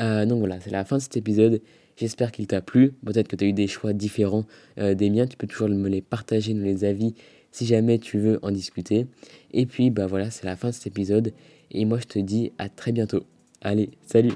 Euh, 0.00 0.26
donc 0.26 0.40
voilà, 0.40 0.60
c'est 0.60 0.70
la 0.70 0.84
fin 0.84 0.96
de 0.96 1.02
cet 1.02 1.16
épisode. 1.16 1.60
J'espère 2.00 2.32
qu'il 2.32 2.46
t'a 2.46 2.62
plu. 2.62 2.92
Peut-être 3.04 3.28
que 3.28 3.36
tu 3.36 3.44
as 3.44 3.48
eu 3.48 3.52
des 3.52 3.66
choix 3.66 3.92
différents 3.92 4.46
euh, 4.78 4.94
des 4.94 5.10
miens. 5.10 5.26
Tu 5.26 5.36
peux 5.36 5.46
toujours 5.46 5.68
me 5.68 5.88
les 5.90 6.00
partager 6.00 6.54
dans 6.54 6.64
les 6.64 6.84
avis 6.84 7.14
si 7.52 7.66
jamais 7.66 7.98
tu 7.98 8.18
veux 8.18 8.38
en 8.40 8.50
discuter. 8.50 9.06
Et 9.52 9.66
puis, 9.66 9.90
bah 9.90 10.06
voilà, 10.06 10.30
c'est 10.30 10.46
la 10.46 10.56
fin 10.56 10.68
de 10.68 10.74
cet 10.74 10.86
épisode. 10.86 11.34
Et 11.70 11.84
moi, 11.84 11.98
je 11.98 12.06
te 12.06 12.18
dis 12.18 12.52
à 12.56 12.70
très 12.70 12.92
bientôt. 12.92 13.24
Allez, 13.60 13.90
salut 14.06 14.32